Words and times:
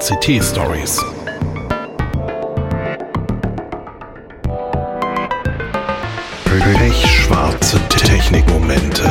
VCT 0.00 0.40
Stories. 0.40 1.04
Pechschwarze 6.44 7.80
Technikmomente. 7.88 9.02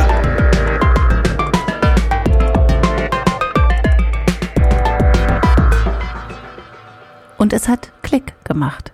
Und 7.38 7.52
es 7.52 7.68
hat 7.68 7.92
Klick 8.02 8.34
gemacht. 8.46 8.94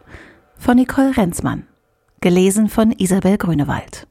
Von 0.58 0.78
Nicole 0.78 1.16
Renzmann. 1.16 1.68
Gelesen 2.22 2.70
von 2.70 2.92
Isabel 2.92 3.38
Grünewald. 3.38 4.08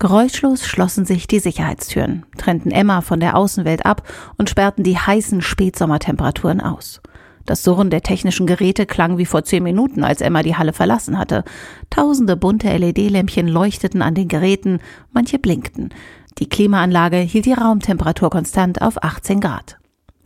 Geräuschlos 0.00 0.64
schlossen 0.64 1.04
sich 1.04 1.26
die 1.26 1.40
Sicherheitstüren, 1.40 2.24
trennten 2.38 2.70
Emma 2.70 3.02
von 3.02 3.20
der 3.20 3.36
Außenwelt 3.36 3.84
ab 3.84 4.08
und 4.38 4.48
sperrten 4.48 4.82
die 4.82 4.96
heißen 4.96 5.42
Spätsommertemperaturen 5.42 6.62
aus. 6.62 7.02
Das 7.44 7.62
Surren 7.62 7.90
der 7.90 8.00
technischen 8.00 8.46
Geräte 8.46 8.86
klang 8.86 9.18
wie 9.18 9.26
vor 9.26 9.44
zehn 9.44 9.62
Minuten, 9.62 10.02
als 10.02 10.22
Emma 10.22 10.42
die 10.42 10.56
Halle 10.56 10.72
verlassen 10.72 11.18
hatte. 11.18 11.44
Tausende 11.90 12.34
bunte 12.38 12.74
LED-Lämpchen 12.74 13.46
leuchteten 13.46 14.00
an 14.00 14.14
den 14.14 14.28
Geräten, 14.28 14.78
manche 15.12 15.38
blinkten. 15.38 15.90
Die 16.38 16.48
Klimaanlage 16.48 17.18
hielt 17.18 17.44
die 17.44 17.52
Raumtemperatur 17.52 18.30
konstant 18.30 18.80
auf 18.80 19.04
18 19.04 19.40
Grad. 19.40 19.76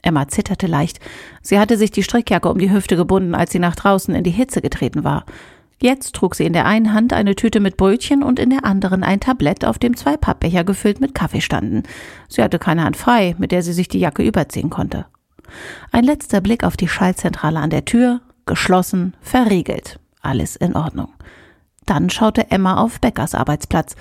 Emma 0.02 0.28
zitterte 0.28 0.68
leicht. 0.68 1.00
Sie 1.42 1.58
hatte 1.58 1.78
sich 1.78 1.90
die 1.90 2.04
Strickjacke 2.04 2.48
um 2.48 2.58
die 2.58 2.70
Hüfte 2.70 2.94
gebunden, 2.94 3.34
als 3.34 3.50
sie 3.50 3.58
nach 3.58 3.74
draußen 3.74 4.14
in 4.14 4.22
die 4.22 4.30
Hitze 4.30 4.60
getreten 4.60 5.02
war. 5.02 5.24
Jetzt 5.84 6.14
trug 6.14 6.34
sie 6.34 6.46
in 6.46 6.54
der 6.54 6.64
einen 6.64 6.94
Hand 6.94 7.12
eine 7.12 7.34
Tüte 7.34 7.60
mit 7.60 7.76
Brötchen 7.76 8.22
und 8.22 8.38
in 8.38 8.48
der 8.48 8.64
anderen 8.64 9.02
ein 9.02 9.20
Tablett, 9.20 9.66
auf 9.66 9.78
dem 9.78 9.94
zwei 9.98 10.16
Pappbecher 10.16 10.64
gefüllt 10.64 10.98
mit 10.98 11.14
Kaffee 11.14 11.42
standen. 11.42 11.82
Sie 12.26 12.42
hatte 12.42 12.58
keine 12.58 12.84
Hand 12.84 12.96
frei, 12.96 13.34
mit 13.36 13.52
der 13.52 13.62
sie 13.62 13.74
sich 13.74 13.88
die 13.88 13.98
Jacke 13.98 14.22
überziehen 14.22 14.70
konnte. 14.70 15.04
Ein 15.92 16.04
letzter 16.04 16.40
Blick 16.40 16.64
auf 16.64 16.78
die 16.78 16.88
Schaltzentrale 16.88 17.60
an 17.60 17.68
der 17.68 17.84
Tür, 17.84 18.22
geschlossen, 18.46 19.14
verriegelt. 19.20 20.00
Alles 20.22 20.56
in 20.56 20.74
Ordnung. 20.74 21.12
Dann 21.84 22.08
schaute 22.08 22.50
Emma 22.50 22.78
auf 22.78 22.98
Beckers 22.98 23.34
Arbeitsplatz, 23.34 23.94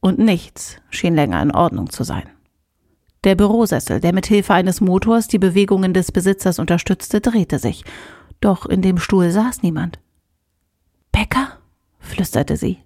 und 0.00 0.18
nichts 0.18 0.76
schien 0.88 1.14
länger 1.14 1.42
in 1.42 1.50
Ordnung 1.50 1.90
zu 1.90 2.04
sein. 2.04 2.26
Der 3.24 3.34
Bürosessel, 3.34 4.00
der 4.00 4.14
mit 4.14 4.24
Hilfe 4.24 4.54
eines 4.54 4.80
Motors 4.80 5.28
die 5.28 5.38
Bewegungen 5.38 5.92
des 5.92 6.10
Besitzers 6.10 6.58
unterstützte, 6.58 7.20
drehte 7.20 7.58
sich, 7.58 7.84
doch 8.40 8.64
in 8.64 8.80
dem 8.80 8.96
Stuhl 8.96 9.30
saß 9.30 9.62
niemand. 9.62 9.98
Becker? 11.12 11.58
flüsterte 11.98 12.56
sie. 12.56 12.78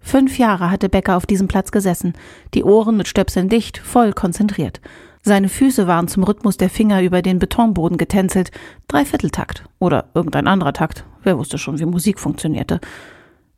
Fünf 0.00 0.38
Jahre 0.38 0.70
hatte 0.70 0.88
Becker 0.88 1.16
auf 1.16 1.26
diesem 1.26 1.48
Platz 1.48 1.72
gesessen, 1.72 2.14
die 2.54 2.64
Ohren 2.64 2.96
mit 2.96 3.08
Stöpseln 3.08 3.48
dicht, 3.48 3.78
voll 3.78 4.12
konzentriert. 4.12 4.80
Seine 5.22 5.48
Füße 5.48 5.86
waren 5.86 6.08
zum 6.08 6.22
Rhythmus 6.22 6.56
der 6.56 6.70
Finger 6.70 7.02
über 7.02 7.20
den 7.20 7.38
Betonboden 7.38 7.98
getänzelt, 7.98 8.50
Dreivierteltakt 8.86 9.64
oder 9.78 10.08
irgendein 10.14 10.46
anderer 10.46 10.72
Takt, 10.72 11.04
wer 11.22 11.36
wusste 11.36 11.58
schon, 11.58 11.78
wie 11.78 11.84
Musik 11.84 12.20
funktionierte. 12.20 12.80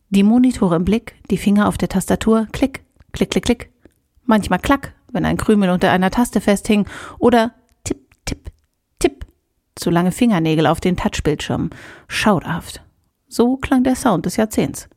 Die 0.08 0.24
Monitore 0.24 0.76
im 0.76 0.84
Blick, 0.84 1.14
die 1.30 1.36
Finger 1.36 1.68
auf 1.68 1.78
der 1.78 1.88
Tastatur, 1.88 2.48
klick, 2.50 2.82
klick, 3.12 3.30
klick, 3.30 3.44
klick. 3.44 3.70
Manchmal 4.24 4.58
klack, 4.58 4.94
wenn 5.12 5.24
ein 5.24 5.36
Krümel 5.36 5.70
unter 5.70 5.90
einer 5.90 6.10
Taste 6.10 6.40
festhing, 6.40 6.86
oder 7.18 7.52
tipp, 7.84 7.98
tipp, 8.24 8.50
tipp. 8.98 9.26
Zu 9.76 9.90
lange 9.90 10.10
Fingernägel 10.10 10.66
auf 10.66 10.80
den 10.80 10.96
Touchbildschirmen. 10.96 11.70
Schauderhaft. 12.08 12.82
So 13.32 13.56
klang 13.56 13.84
der 13.84 13.94
Sound 13.94 14.26
des 14.26 14.36
Jahrzehnts. 14.36 14.88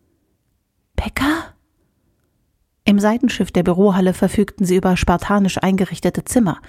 Becker? 0.95 1.53
Im 2.83 2.97
Seitenschiff 2.97 3.51
der 3.51 3.61
Bürohalle 3.61 4.15
verfügten 4.15 4.65
sie 4.65 4.75
über 4.75 4.97
spartanisch 4.97 5.59
eingerichtete 5.61 6.25
Zimmer. 6.25 6.59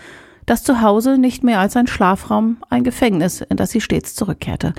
Das 0.44 0.62
Zuhause 0.62 1.16
nicht 1.16 1.42
mehr 1.42 1.60
als 1.60 1.74
ein 1.74 1.86
Schlafraum, 1.86 2.58
ein 2.68 2.84
Gefängnis, 2.84 3.40
in 3.40 3.56
das 3.56 3.70
sie 3.70 3.80
stets 3.80 4.14
zurückkehrte. 4.14 4.74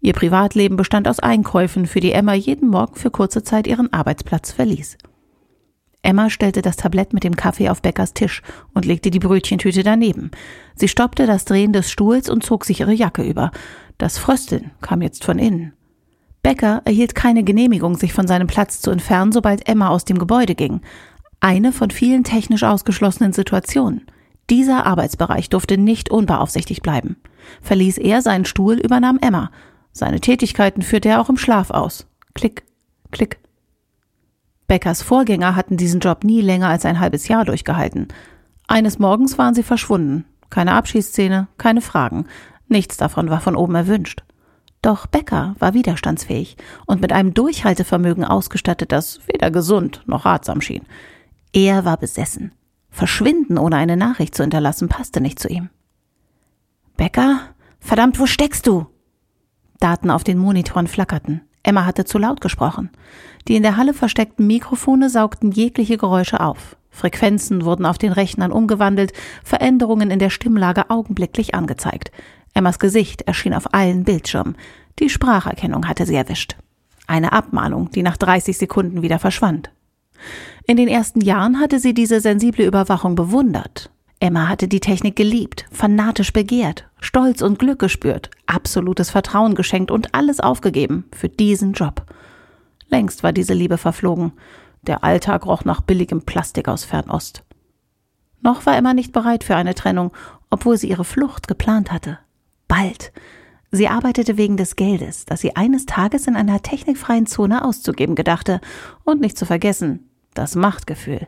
Ihr 0.00 0.14
Privatleben 0.14 0.78
bestand 0.78 1.08
aus 1.08 1.20
Einkäufen, 1.20 1.84
für 1.84 2.00
die 2.00 2.12
Emma 2.12 2.32
jeden 2.32 2.70
Morgen 2.70 2.94
für 2.94 3.10
kurze 3.10 3.42
Zeit 3.42 3.66
ihren 3.66 3.92
Arbeitsplatz 3.92 4.50
verließ. 4.50 4.96
Emma 6.00 6.30
stellte 6.30 6.62
das 6.62 6.78
Tablett 6.78 7.12
mit 7.12 7.22
dem 7.22 7.36
Kaffee 7.36 7.68
auf 7.68 7.82
Beckers 7.82 8.14
Tisch 8.14 8.40
und 8.72 8.86
legte 8.86 9.10
die 9.10 9.18
Brötchentüte 9.18 9.82
daneben. 9.82 10.30
Sie 10.74 10.88
stoppte 10.88 11.26
das 11.26 11.44
Drehen 11.44 11.74
des 11.74 11.90
Stuhls 11.90 12.30
und 12.30 12.42
zog 12.42 12.64
sich 12.64 12.80
ihre 12.80 12.94
Jacke 12.94 13.22
über. 13.22 13.50
Das 13.98 14.16
Frösteln 14.16 14.70
kam 14.80 15.02
jetzt 15.02 15.26
von 15.26 15.38
innen. 15.38 15.74
Becker 16.42 16.82
erhielt 16.84 17.14
keine 17.14 17.44
Genehmigung, 17.44 17.96
sich 17.96 18.12
von 18.12 18.26
seinem 18.26 18.46
Platz 18.46 18.80
zu 18.80 18.90
entfernen, 18.90 19.32
sobald 19.32 19.68
Emma 19.68 19.88
aus 19.88 20.04
dem 20.04 20.18
Gebäude 20.18 20.54
ging. 20.54 20.80
Eine 21.40 21.72
von 21.72 21.90
vielen 21.90 22.24
technisch 22.24 22.64
ausgeschlossenen 22.64 23.32
Situationen. 23.32 24.06
Dieser 24.48 24.86
Arbeitsbereich 24.86 25.48
durfte 25.48 25.78
nicht 25.78 26.10
unbeaufsichtigt 26.10 26.82
bleiben. 26.82 27.16
Verließ 27.62 27.98
er 27.98 28.20
seinen 28.22 28.44
Stuhl, 28.44 28.74
übernahm 28.74 29.18
Emma. 29.20 29.50
Seine 29.92 30.20
Tätigkeiten 30.20 30.82
führte 30.82 31.08
er 31.08 31.20
auch 31.20 31.28
im 31.28 31.36
Schlaf 31.36 31.70
aus. 31.70 32.06
Klick, 32.34 32.64
klick. 33.10 33.38
Beckers 34.66 35.02
Vorgänger 35.02 35.56
hatten 35.56 35.76
diesen 35.76 36.00
Job 36.00 36.24
nie 36.24 36.40
länger 36.40 36.68
als 36.68 36.84
ein 36.84 37.00
halbes 37.00 37.28
Jahr 37.28 37.44
durchgehalten. 37.44 38.08
Eines 38.66 38.98
Morgens 38.98 39.36
waren 39.36 39.54
sie 39.54 39.64
verschwunden. 39.64 40.24
Keine 40.48 40.74
Abschiedsszene, 40.74 41.48
keine 41.58 41.80
Fragen. 41.80 42.26
Nichts 42.68 42.96
davon 42.96 43.30
war 43.30 43.40
von 43.40 43.56
oben 43.56 43.74
erwünscht. 43.74 44.22
Doch 44.82 45.06
Becker 45.06 45.54
war 45.58 45.74
widerstandsfähig 45.74 46.56
und 46.86 47.02
mit 47.02 47.12
einem 47.12 47.34
Durchhaltevermögen 47.34 48.24
ausgestattet, 48.24 48.92
das 48.92 49.20
weder 49.26 49.50
gesund 49.50 50.02
noch 50.06 50.24
ratsam 50.24 50.60
schien. 50.60 50.86
Er 51.52 51.84
war 51.84 51.98
besessen. 51.98 52.52
Verschwinden, 52.90 53.58
ohne 53.58 53.76
eine 53.76 53.96
Nachricht 53.96 54.34
zu 54.34 54.42
hinterlassen, 54.42 54.88
passte 54.88 55.20
nicht 55.20 55.38
zu 55.38 55.48
ihm. 55.48 55.68
Becker? 56.96 57.40
Verdammt, 57.78 58.18
wo 58.18 58.26
steckst 58.26 58.66
du? 58.66 58.86
Daten 59.80 60.10
auf 60.10 60.24
den 60.24 60.38
Monitoren 60.38 60.86
flackerten. 60.86 61.42
Emma 61.62 61.84
hatte 61.84 62.04
zu 62.04 62.18
laut 62.18 62.40
gesprochen. 62.40 62.90
Die 63.48 63.56
in 63.56 63.62
der 63.62 63.76
Halle 63.76 63.94
versteckten 63.94 64.46
Mikrofone 64.46 65.10
saugten 65.10 65.52
jegliche 65.52 65.98
Geräusche 65.98 66.40
auf. 66.40 66.76
Frequenzen 66.90 67.64
wurden 67.64 67.86
auf 67.86 67.98
den 67.98 68.12
Rechnern 68.12 68.50
umgewandelt, 68.50 69.12
Veränderungen 69.44 70.10
in 70.10 70.18
der 70.18 70.30
Stimmlage 70.30 70.90
augenblicklich 70.90 71.54
angezeigt. 71.54 72.10
Emmas 72.54 72.78
Gesicht 72.78 73.22
erschien 73.22 73.54
auf 73.54 73.72
allen 73.74 74.04
Bildschirmen. 74.04 74.56
Die 74.98 75.08
Spracherkennung 75.08 75.86
hatte 75.88 76.06
sie 76.06 76.16
erwischt. 76.16 76.56
Eine 77.06 77.32
Abmahnung, 77.32 77.90
die 77.90 78.02
nach 78.02 78.16
30 78.16 78.56
Sekunden 78.56 79.02
wieder 79.02 79.18
verschwand. 79.18 79.70
In 80.66 80.76
den 80.76 80.88
ersten 80.88 81.20
Jahren 81.20 81.58
hatte 81.58 81.78
sie 81.78 81.94
diese 81.94 82.20
sensible 82.20 82.66
Überwachung 82.66 83.14
bewundert. 83.14 83.90
Emma 84.20 84.48
hatte 84.48 84.68
die 84.68 84.80
Technik 84.80 85.16
geliebt, 85.16 85.64
fanatisch 85.72 86.32
begehrt, 86.32 86.86
Stolz 87.00 87.40
und 87.40 87.58
Glück 87.58 87.78
gespürt, 87.78 88.30
absolutes 88.46 89.10
Vertrauen 89.10 89.54
geschenkt 89.54 89.90
und 89.90 90.14
alles 90.14 90.40
aufgegeben 90.40 91.04
für 91.12 91.30
diesen 91.30 91.72
Job. 91.72 92.04
Längst 92.88 93.22
war 93.22 93.32
diese 93.32 93.54
Liebe 93.54 93.78
verflogen. 93.78 94.32
Der 94.82 95.02
Alltag 95.04 95.46
roch 95.46 95.64
nach 95.64 95.80
billigem 95.80 96.22
Plastik 96.22 96.68
aus 96.68 96.84
Fernost. 96.84 97.44
Noch 98.42 98.66
war 98.66 98.76
Emma 98.76 98.94
nicht 98.94 99.12
bereit 99.12 99.44
für 99.44 99.56
eine 99.56 99.74
Trennung, 99.74 100.12
obwohl 100.50 100.76
sie 100.76 100.90
ihre 100.90 101.04
Flucht 101.04 101.48
geplant 101.48 101.90
hatte 101.90 102.18
bald. 102.70 103.12
Sie 103.70 103.88
arbeitete 103.88 104.38
wegen 104.38 104.56
des 104.56 104.76
Geldes, 104.76 105.26
das 105.26 105.42
sie 105.42 105.56
eines 105.56 105.84
Tages 105.84 106.26
in 106.26 106.36
einer 106.36 106.62
technikfreien 106.62 107.26
Zone 107.26 107.64
auszugeben 107.64 108.14
gedachte, 108.14 108.60
und 109.04 109.20
nicht 109.20 109.36
zu 109.36 109.44
vergessen, 109.44 110.08
das 110.32 110.54
Machtgefühl. 110.54 111.26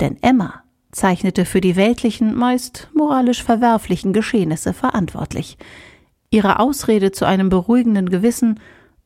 Denn 0.00 0.16
Emma 0.22 0.64
zeichnete 0.90 1.44
für 1.44 1.60
die 1.60 1.76
weltlichen, 1.76 2.34
meist 2.34 2.90
moralisch 2.94 3.42
verwerflichen 3.42 4.12
Geschehnisse 4.12 4.72
verantwortlich. 4.72 5.58
Ihre 6.30 6.58
Ausrede 6.58 7.12
zu 7.12 7.24
einem 7.24 7.48
beruhigenden 7.48 8.08
Gewissen, 8.08 8.60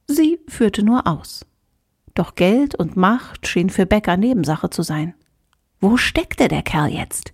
sie 0.06 0.38
führte 0.48 0.82
nur 0.82 1.06
aus. 1.06 1.44
Doch 2.14 2.34
Geld 2.34 2.74
und 2.74 2.96
Macht 2.96 3.46
schien 3.46 3.70
für 3.70 3.86
Becker 3.86 4.16
Nebensache 4.16 4.70
zu 4.70 4.82
sein. 4.82 5.14
Wo 5.80 5.96
steckte 5.96 6.48
der 6.48 6.62
Kerl 6.62 6.88
jetzt? 6.88 7.32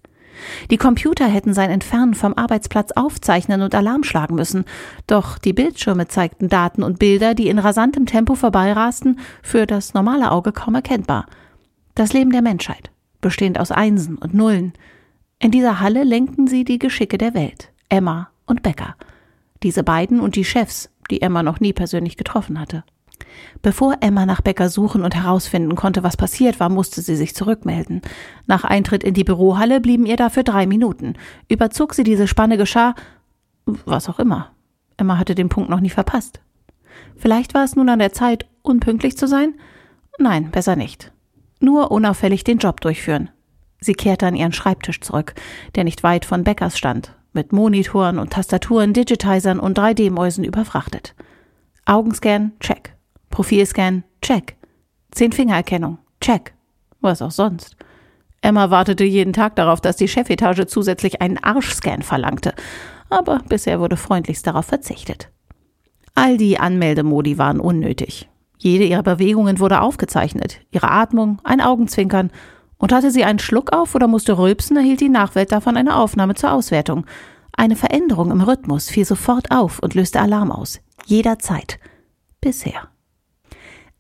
Die 0.71 0.77
Computer 0.77 1.27
hätten 1.27 1.55
sein 1.55 1.71
Entfernen 1.71 2.15
vom 2.15 2.35
Arbeitsplatz 2.35 2.93
aufzeichnen 2.93 3.63
und 3.63 3.75
Alarm 3.75 4.05
schlagen 4.05 4.35
müssen, 4.35 4.65
doch 5.07 5.39
die 5.39 5.53
Bildschirme 5.53 6.09
zeigten 6.09 6.49
Daten 6.49 6.83
und 6.83 6.99
Bilder, 6.99 7.35
die 7.35 7.49
in 7.49 7.59
rasantem 7.59 8.07
Tempo 8.07 8.35
vorbeirasten, 8.35 9.19
für 9.43 9.67
das 9.67 9.95
normale 9.95 10.31
Auge 10.31 10.53
kaum 10.53 10.75
erkennbar. 10.75 11.27
Das 11.95 12.13
Leben 12.13 12.31
der 12.31 12.43
Menschheit, 12.43 12.91
bestehend 13.21 13.59
aus 13.61 13.71
Einsen 13.71 14.17
und 14.17 14.35
Nullen. 14.35 14.73
In 15.39 15.51
dieser 15.51 15.81
Halle 15.81 16.05
lenkten 16.05 16.47
sie 16.47 16.65
die 16.65 16.79
Geschicke 16.79 17.19
der 17.19 17.35
Welt, 17.35 17.73
Emma 17.89 18.31
und 18.47 18.63
Becker. 18.63 18.97
Diese 19.63 19.83
beiden 19.83 20.21
und 20.21 20.37
die 20.37 20.45
Chefs, 20.45 20.91
die 21.11 21.23
Emma 21.23 21.43
noch 21.43 21.61
nie 21.61 21.73
persönlich 21.73 22.17
getroffen 22.17 22.59
hatte. 22.61 22.85
Bevor 23.63 23.97
Emma 24.01 24.27
nach 24.27 24.41
Becker 24.41 24.69
suchen 24.69 25.03
und 25.03 25.15
herausfinden 25.15 25.75
konnte, 25.75 26.03
was 26.03 26.17
passiert 26.17 26.61
war, 26.61 26.69
musste 26.69 27.01
sie 27.01 27.17
sich 27.17 27.35
zurückmelden. 27.35 28.03
Nach 28.47 28.65
Eintritt 28.65 29.03
in 29.03 29.15
die 29.15 29.25
Bürohalle 29.25 29.81
blieben 29.81 30.07
ihr 30.07 30.17
dafür 30.17 30.43
drei 30.43 30.67
Minuten. 30.67 31.15
Überzog 31.49 31.95
sie 31.95 32.05
diese 32.05 32.29
Spanne, 32.29 32.57
geschah 32.57 32.95
was 33.67 34.09
auch 34.09 34.19
immer. 34.19 34.51
Emma 34.97 35.19
hatte 35.19 35.35
den 35.35 35.49
Punkt 35.49 35.71
noch 35.71 35.81
nie 35.81 35.91
verpasst. 35.91 36.41
Vielleicht 37.17 37.55
war 37.55 37.65
es 37.65 37.77
nun 37.77 37.89
an 37.89 37.99
der 37.99 38.13
Zeit, 38.13 38.47
unpünktlich 38.63 39.17
zu 39.17 39.27
sein? 39.27 39.55
Nein, 40.19 40.51
besser 40.51 40.77
nicht. 40.77 41.13
Nur 41.61 41.91
unauffällig 41.91 42.45
den 42.45 42.59
Job 42.59 42.81
durchführen. 42.81 43.31
Sie 43.81 43.95
kehrte 43.95 44.27
an 44.27 44.37
ihren 44.37 44.53
Schreibtisch 44.53 45.01
zurück, 45.01 45.35
der 45.75 45.85
nicht 45.85 46.03
weit 46.03 46.25
von 46.25 46.45
Beckers 46.45 46.77
stand. 46.79 47.15
mit 47.35 47.53
Monitoren 47.53 48.19
und 48.19 48.33
Tastaturen, 48.33 48.93
Digitizern 48.93 49.59
und 49.59 49.79
3D-Mäusen 49.79 50.45
überfrachtet. 50.45 51.15
Augenscan, 51.85 52.53
check. 52.61 52.97
Profilscan, 53.35 54.05
check. 54.23 54.55
Zehn-Fingererkennung, 55.11 55.99
check. 56.21 56.55
Was 57.01 57.21
auch 57.21 57.33
sonst. 57.33 57.75
Emma 58.43 58.71
wartete 58.71 59.03
jeden 59.03 59.33
Tag 59.33 59.57
darauf, 59.57 59.81
dass 59.81 59.97
die 59.97 60.07
Chefetage 60.07 60.69
zusätzlich 60.69 61.21
einen 61.21 61.39
Arschscan 61.39 62.03
verlangte, 62.03 62.55
aber 63.11 63.41
bisher 63.49 63.81
wurde 63.81 63.97
freundlichst 63.97 64.47
darauf 64.47 64.67
verzichtet. 64.67 65.33
All 66.15 66.37
die 66.37 66.61
Anmeldemodi 66.61 67.37
waren 67.37 67.59
unnötig. 67.59 68.29
Jede 68.57 68.85
ihrer 68.85 69.03
Bewegungen 69.03 69.59
wurde 69.59 69.81
aufgezeichnet, 69.81 70.61
ihre 70.71 70.93
Atmung, 70.93 71.41
ein 71.43 71.61
Augenzwinkern, 71.61 72.31
und 72.77 72.93
hatte 72.93 73.11
sie 73.11 73.25
einen 73.25 73.41
Schluck 73.41 73.73
auf 73.73 73.97
oder 73.97 74.07
musste 74.07 74.39
rülpsen, 74.39 74.77
erhielt 74.77 75.01
die 75.01 75.09
Nachwelt 75.09 75.51
davon 75.51 75.77
eine 75.77 75.97
Aufnahme 75.97 76.37
zur 76.37 76.53
Auswertung. 76.53 77.05
Eine 77.57 77.75
Veränderung 77.75 78.31
im 78.31 78.43
Rhythmus 78.43 78.91
fiel 78.91 79.05
sofort 79.05 79.51
auf 79.51 79.81
und 79.81 79.95
löste 79.95 80.21
Alarm 80.21 80.53
aus. 80.53 80.79
Jederzeit. 81.07 81.81
Bisher. 82.41 82.94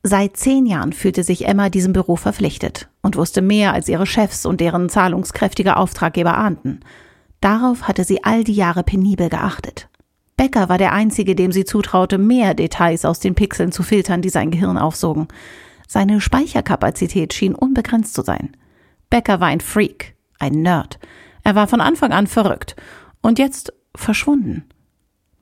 Seit 0.06 0.36
zehn 0.36 0.66
Jahren 0.66 0.92
fühlte 0.92 1.24
sich 1.24 1.48
Emma 1.48 1.70
diesem 1.70 1.94
Büro 1.94 2.16
verpflichtet 2.16 2.90
und 3.00 3.16
wusste 3.16 3.40
mehr, 3.40 3.72
als 3.72 3.88
ihre 3.88 4.04
Chefs 4.04 4.44
und 4.44 4.60
deren 4.60 4.90
zahlungskräftige 4.90 5.78
Auftraggeber 5.78 6.36
ahnten. 6.36 6.80
Darauf 7.40 7.88
hatte 7.88 8.04
sie 8.04 8.22
all 8.22 8.44
die 8.44 8.52
Jahre 8.52 8.82
penibel 8.82 9.30
geachtet. 9.30 9.88
Becker 10.36 10.68
war 10.68 10.76
der 10.76 10.92
Einzige, 10.92 11.34
dem 11.34 11.52
sie 11.52 11.64
zutraute, 11.64 12.18
mehr 12.18 12.52
Details 12.52 13.06
aus 13.06 13.18
den 13.18 13.34
Pixeln 13.34 13.72
zu 13.72 13.82
filtern, 13.82 14.20
die 14.20 14.28
sein 14.28 14.50
Gehirn 14.50 14.76
aufsogen. 14.76 15.26
Seine 15.88 16.20
Speicherkapazität 16.20 17.32
schien 17.32 17.54
unbegrenzt 17.54 18.12
zu 18.12 18.20
sein. 18.20 18.54
Becker 19.08 19.40
war 19.40 19.48
ein 19.48 19.60
Freak, 19.60 20.16
ein 20.38 20.60
Nerd. 20.60 20.98
Er 21.44 21.54
war 21.54 21.66
von 21.66 21.80
Anfang 21.80 22.12
an 22.12 22.26
verrückt 22.26 22.76
und 23.22 23.38
jetzt 23.38 23.72
verschwunden. 23.96 24.64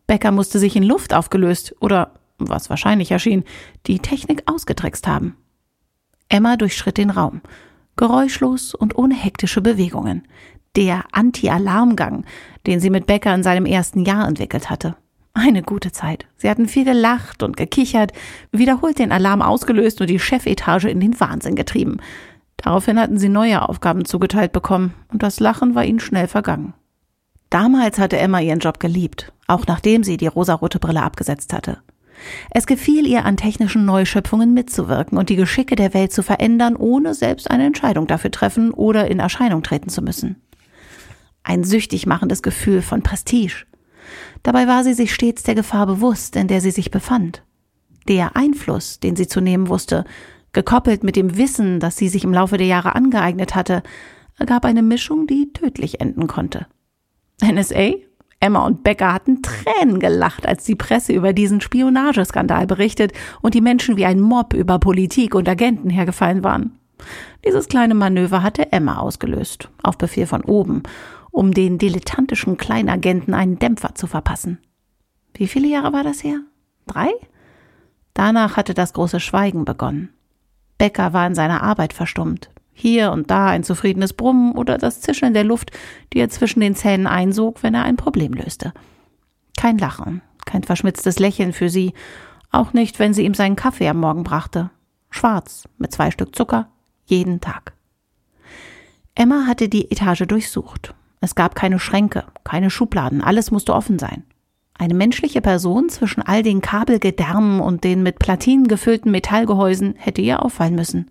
Becker 0.06 0.30
musste 0.30 0.60
sich 0.60 0.76
in 0.76 0.84
Luft 0.84 1.14
aufgelöst 1.14 1.74
oder 1.80 2.12
was 2.48 2.70
wahrscheinlich 2.70 3.10
erschien, 3.10 3.44
die 3.86 3.98
Technik 3.98 4.42
ausgetrickst 4.46 5.06
haben. 5.06 5.36
Emma 6.28 6.56
durchschritt 6.56 6.96
den 6.96 7.10
Raum, 7.10 7.42
geräuschlos 7.96 8.74
und 8.74 8.96
ohne 8.96 9.14
hektische 9.14 9.60
Bewegungen. 9.60 10.26
Der 10.76 11.04
Anti-Alarmgang, 11.12 12.24
den 12.66 12.80
sie 12.80 12.90
mit 12.90 13.06
Becker 13.06 13.34
in 13.34 13.42
seinem 13.42 13.66
ersten 13.66 14.04
Jahr 14.04 14.26
entwickelt 14.26 14.70
hatte. 14.70 14.96
Eine 15.34 15.62
gute 15.62 15.92
Zeit. 15.92 16.26
Sie 16.36 16.48
hatten 16.48 16.68
viel 16.68 16.84
gelacht 16.84 17.42
und 17.42 17.56
gekichert, 17.56 18.12
wiederholt 18.50 18.98
den 18.98 19.12
Alarm 19.12 19.42
ausgelöst 19.42 20.00
und 20.00 20.08
die 20.08 20.18
Chefetage 20.18 20.84
in 20.84 21.00
den 21.00 21.18
Wahnsinn 21.20 21.56
getrieben. 21.56 21.98
Daraufhin 22.58 23.00
hatten 23.00 23.18
sie 23.18 23.28
neue 23.28 23.66
Aufgaben 23.68 24.04
zugeteilt 24.04 24.52
bekommen 24.52 24.94
und 25.12 25.22
das 25.22 25.40
Lachen 25.40 25.74
war 25.74 25.84
ihnen 25.84 26.00
schnell 26.00 26.28
vergangen. 26.28 26.74
Damals 27.50 27.98
hatte 27.98 28.18
Emma 28.18 28.40
ihren 28.40 28.60
Job 28.60 28.78
geliebt, 28.78 29.32
auch 29.46 29.66
nachdem 29.66 30.04
sie 30.04 30.16
die 30.16 30.26
rosarote 30.26 30.78
Brille 30.78 31.02
abgesetzt 31.02 31.52
hatte. 31.52 31.82
Es 32.50 32.66
gefiel 32.66 33.06
ihr, 33.06 33.24
an 33.24 33.36
technischen 33.36 33.84
Neuschöpfungen 33.84 34.54
mitzuwirken 34.54 35.18
und 35.18 35.28
die 35.28 35.36
Geschicke 35.36 35.76
der 35.76 35.94
Welt 35.94 36.12
zu 36.12 36.22
verändern, 36.22 36.76
ohne 36.76 37.14
selbst 37.14 37.50
eine 37.50 37.66
Entscheidung 37.66 38.06
dafür 38.06 38.30
treffen 38.30 38.70
oder 38.70 39.10
in 39.10 39.18
Erscheinung 39.18 39.62
treten 39.62 39.88
zu 39.88 40.02
müssen. 40.02 40.36
Ein 41.42 41.64
süchtig 41.64 42.06
machendes 42.06 42.42
Gefühl 42.42 42.82
von 42.82 43.02
Prestige. 43.02 43.64
Dabei 44.42 44.66
war 44.66 44.84
sie 44.84 44.94
sich 44.94 45.14
stets 45.14 45.42
der 45.42 45.54
Gefahr 45.54 45.86
bewusst, 45.86 46.36
in 46.36 46.48
der 46.48 46.60
sie 46.60 46.70
sich 46.70 46.90
befand. 46.90 47.42
Der 48.08 48.36
Einfluss, 48.36 49.00
den 49.00 49.16
sie 49.16 49.28
zu 49.28 49.40
nehmen 49.40 49.68
wusste, 49.68 50.04
gekoppelt 50.52 51.04
mit 51.04 51.16
dem 51.16 51.36
Wissen, 51.36 51.80
das 51.80 51.96
sie 51.96 52.08
sich 52.08 52.24
im 52.24 52.32
Laufe 52.32 52.58
der 52.58 52.66
Jahre 52.66 52.94
angeeignet 52.94 53.54
hatte, 53.54 53.82
ergab 54.38 54.64
eine 54.64 54.82
Mischung, 54.82 55.26
die 55.26 55.52
tödlich 55.52 56.00
enden 56.00 56.26
konnte. 56.26 56.66
NSA 57.42 57.94
Emma 58.42 58.66
und 58.66 58.82
Becker 58.82 59.12
hatten 59.12 59.40
Tränen 59.40 60.00
gelacht, 60.00 60.46
als 60.46 60.64
die 60.64 60.74
Presse 60.74 61.12
über 61.12 61.32
diesen 61.32 61.60
Spionageskandal 61.60 62.66
berichtet 62.66 63.12
und 63.40 63.54
die 63.54 63.60
Menschen 63.60 63.96
wie 63.96 64.04
ein 64.04 64.20
Mob 64.20 64.52
über 64.52 64.80
Politik 64.80 65.36
und 65.36 65.48
Agenten 65.48 65.90
hergefallen 65.90 66.42
waren. 66.42 66.78
Dieses 67.44 67.68
kleine 67.68 67.94
Manöver 67.94 68.42
hatte 68.42 68.72
Emma 68.72 68.98
ausgelöst, 68.98 69.68
auf 69.84 69.96
Befehl 69.96 70.26
von 70.26 70.42
oben, 70.42 70.82
um 71.30 71.54
den 71.54 71.78
dilettantischen 71.78 72.56
Kleinagenten 72.56 73.32
einen 73.32 73.60
Dämpfer 73.60 73.94
zu 73.94 74.08
verpassen. 74.08 74.58
Wie 75.34 75.46
viele 75.46 75.68
Jahre 75.68 75.92
war 75.92 76.02
das 76.02 76.24
her? 76.24 76.40
Drei? 76.86 77.10
Danach 78.12 78.56
hatte 78.56 78.74
das 78.74 78.92
große 78.92 79.20
Schweigen 79.20 79.64
begonnen. 79.64 80.10
Becker 80.78 81.12
war 81.12 81.28
in 81.28 81.36
seiner 81.36 81.62
Arbeit 81.62 81.92
verstummt. 81.92 82.50
Hier 82.72 83.12
und 83.12 83.30
da 83.30 83.48
ein 83.48 83.64
zufriedenes 83.64 84.12
Brummen 84.12 84.52
oder 84.52 84.78
das 84.78 85.00
Zischeln 85.00 85.34
der 85.34 85.44
Luft, 85.44 85.70
die 86.12 86.18
er 86.18 86.30
zwischen 86.30 86.60
den 86.60 86.74
Zähnen 86.74 87.06
einsog, 87.06 87.62
wenn 87.62 87.74
er 87.74 87.84
ein 87.84 87.96
Problem 87.96 88.32
löste. 88.32 88.72
Kein 89.56 89.78
Lachen, 89.78 90.22
kein 90.46 90.62
verschmitztes 90.62 91.18
Lächeln 91.18 91.52
für 91.52 91.68
sie, 91.68 91.92
auch 92.50 92.72
nicht, 92.72 92.98
wenn 92.98 93.14
sie 93.14 93.24
ihm 93.24 93.34
seinen 93.34 93.56
Kaffee 93.56 93.88
am 93.88 94.00
Morgen 94.00 94.24
brachte. 94.24 94.70
Schwarz, 95.10 95.68
mit 95.78 95.92
zwei 95.92 96.10
Stück 96.10 96.34
Zucker, 96.34 96.68
jeden 97.04 97.40
Tag. 97.40 97.74
Emma 99.14 99.46
hatte 99.46 99.68
die 99.68 99.90
Etage 99.90 100.26
durchsucht. 100.26 100.94
Es 101.20 101.34
gab 101.34 101.54
keine 101.54 101.78
Schränke, 101.78 102.24
keine 102.44 102.70
Schubladen, 102.70 103.22
alles 103.22 103.50
musste 103.50 103.74
offen 103.74 103.98
sein. 103.98 104.24
Eine 104.74 104.94
menschliche 104.94 105.40
Person 105.40 105.88
zwischen 105.90 106.22
all 106.22 106.42
den 106.42 106.62
Kabelgedärmen 106.62 107.60
und 107.60 107.84
den 107.84 108.02
mit 108.02 108.18
Platinen 108.18 108.66
gefüllten 108.66 109.10
Metallgehäusen 109.10 109.94
hätte 109.96 110.22
ihr 110.22 110.42
auffallen 110.42 110.74
müssen. 110.74 111.10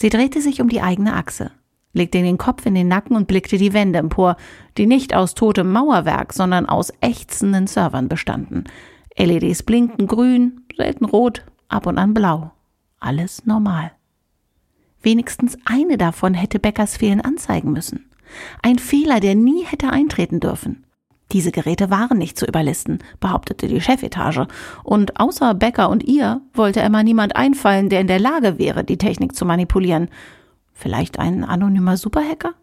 Sie 0.00 0.08
drehte 0.08 0.40
sich 0.40 0.62
um 0.62 0.70
die 0.70 0.80
eigene 0.80 1.12
Achse, 1.12 1.50
legte 1.92 2.22
den 2.22 2.38
Kopf 2.38 2.64
in 2.64 2.74
den 2.74 2.88
Nacken 2.88 3.16
und 3.16 3.28
blickte 3.28 3.58
die 3.58 3.74
Wände 3.74 3.98
empor, 3.98 4.38
die 4.78 4.86
nicht 4.86 5.14
aus 5.14 5.34
totem 5.34 5.70
Mauerwerk, 5.72 6.32
sondern 6.32 6.64
aus 6.64 6.90
ächzenden 7.02 7.66
Servern 7.66 8.08
bestanden. 8.08 8.64
LEDs 9.18 9.62
blinken 9.62 10.06
grün, 10.06 10.62
selten 10.74 11.04
rot, 11.04 11.44
ab 11.68 11.86
und 11.86 11.98
an 11.98 12.14
blau. 12.14 12.50
Alles 12.98 13.44
normal. 13.44 13.92
Wenigstens 15.02 15.58
eine 15.66 15.98
davon 15.98 16.32
hätte 16.32 16.60
Beckers 16.60 16.96
Fehlen 16.96 17.20
anzeigen 17.20 17.70
müssen. 17.72 18.10
Ein 18.62 18.78
Fehler, 18.78 19.20
der 19.20 19.34
nie 19.34 19.66
hätte 19.66 19.90
eintreten 19.90 20.40
dürfen. 20.40 20.86
Diese 21.32 21.52
Geräte 21.52 21.90
waren 21.90 22.18
nicht 22.18 22.38
zu 22.38 22.46
überlisten, 22.46 22.98
behauptete 23.20 23.68
die 23.68 23.80
Chefetage, 23.80 24.46
und 24.82 25.20
außer 25.20 25.54
Becker 25.54 25.88
und 25.88 26.02
ihr 26.02 26.40
wollte 26.54 26.80
Emma 26.80 27.02
niemand 27.02 27.36
einfallen, 27.36 27.88
der 27.88 28.00
in 28.00 28.08
der 28.08 28.18
Lage 28.18 28.58
wäre, 28.58 28.82
die 28.82 28.98
Technik 28.98 29.34
zu 29.36 29.44
manipulieren. 29.44 30.08
Vielleicht 30.72 31.18
ein 31.18 31.44
anonymer 31.44 31.96
Superhacker? 31.96 32.54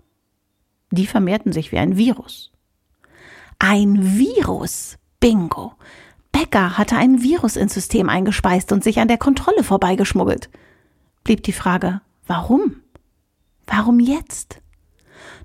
Die 0.91 1.07
vermehrten 1.07 1.53
sich 1.53 1.71
wie 1.71 1.77
ein 1.77 1.97
Virus. 1.97 2.51
Ein 3.59 4.17
Virus! 4.17 4.97
Bingo! 5.19 5.73
Becker 6.31 6.77
hatte 6.77 6.97
ein 6.97 7.23
Virus 7.23 7.55
ins 7.55 7.73
System 7.73 8.09
eingespeist 8.09 8.71
und 8.71 8.83
sich 8.83 8.99
an 8.99 9.07
der 9.07 9.17
Kontrolle 9.17 9.63
vorbeigeschmuggelt. 9.63 10.49
Blieb 11.23 11.41
die 11.43 11.53
Frage, 11.53 12.01
warum? 12.27 12.75
Warum 13.65 13.99
jetzt? 13.99 14.61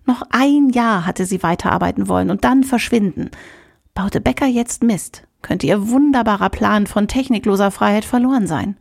Noch 0.04 0.22
ein 0.30 0.70
Jahr 0.70 1.06
hatte 1.06 1.26
sie 1.26 1.42
weiterarbeiten 1.42 2.08
wollen 2.08 2.30
und 2.30 2.44
dann 2.44 2.64
verschwinden. 2.64 3.30
Baute 3.94 4.20
Becker 4.20 4.46
jetzt 4.46 4.82
Mist, 4.82 5.26
könnte 5.42 5.66
ihr 5.66 5.90
wunderbarer 5.90 6.50
Plan 6.50 6.86
von 6.86 7.08
technikloser 7.08 7.70
Freiheit 7.70 8.04
verloren 8.04 8.46
sein. 8.46 8.76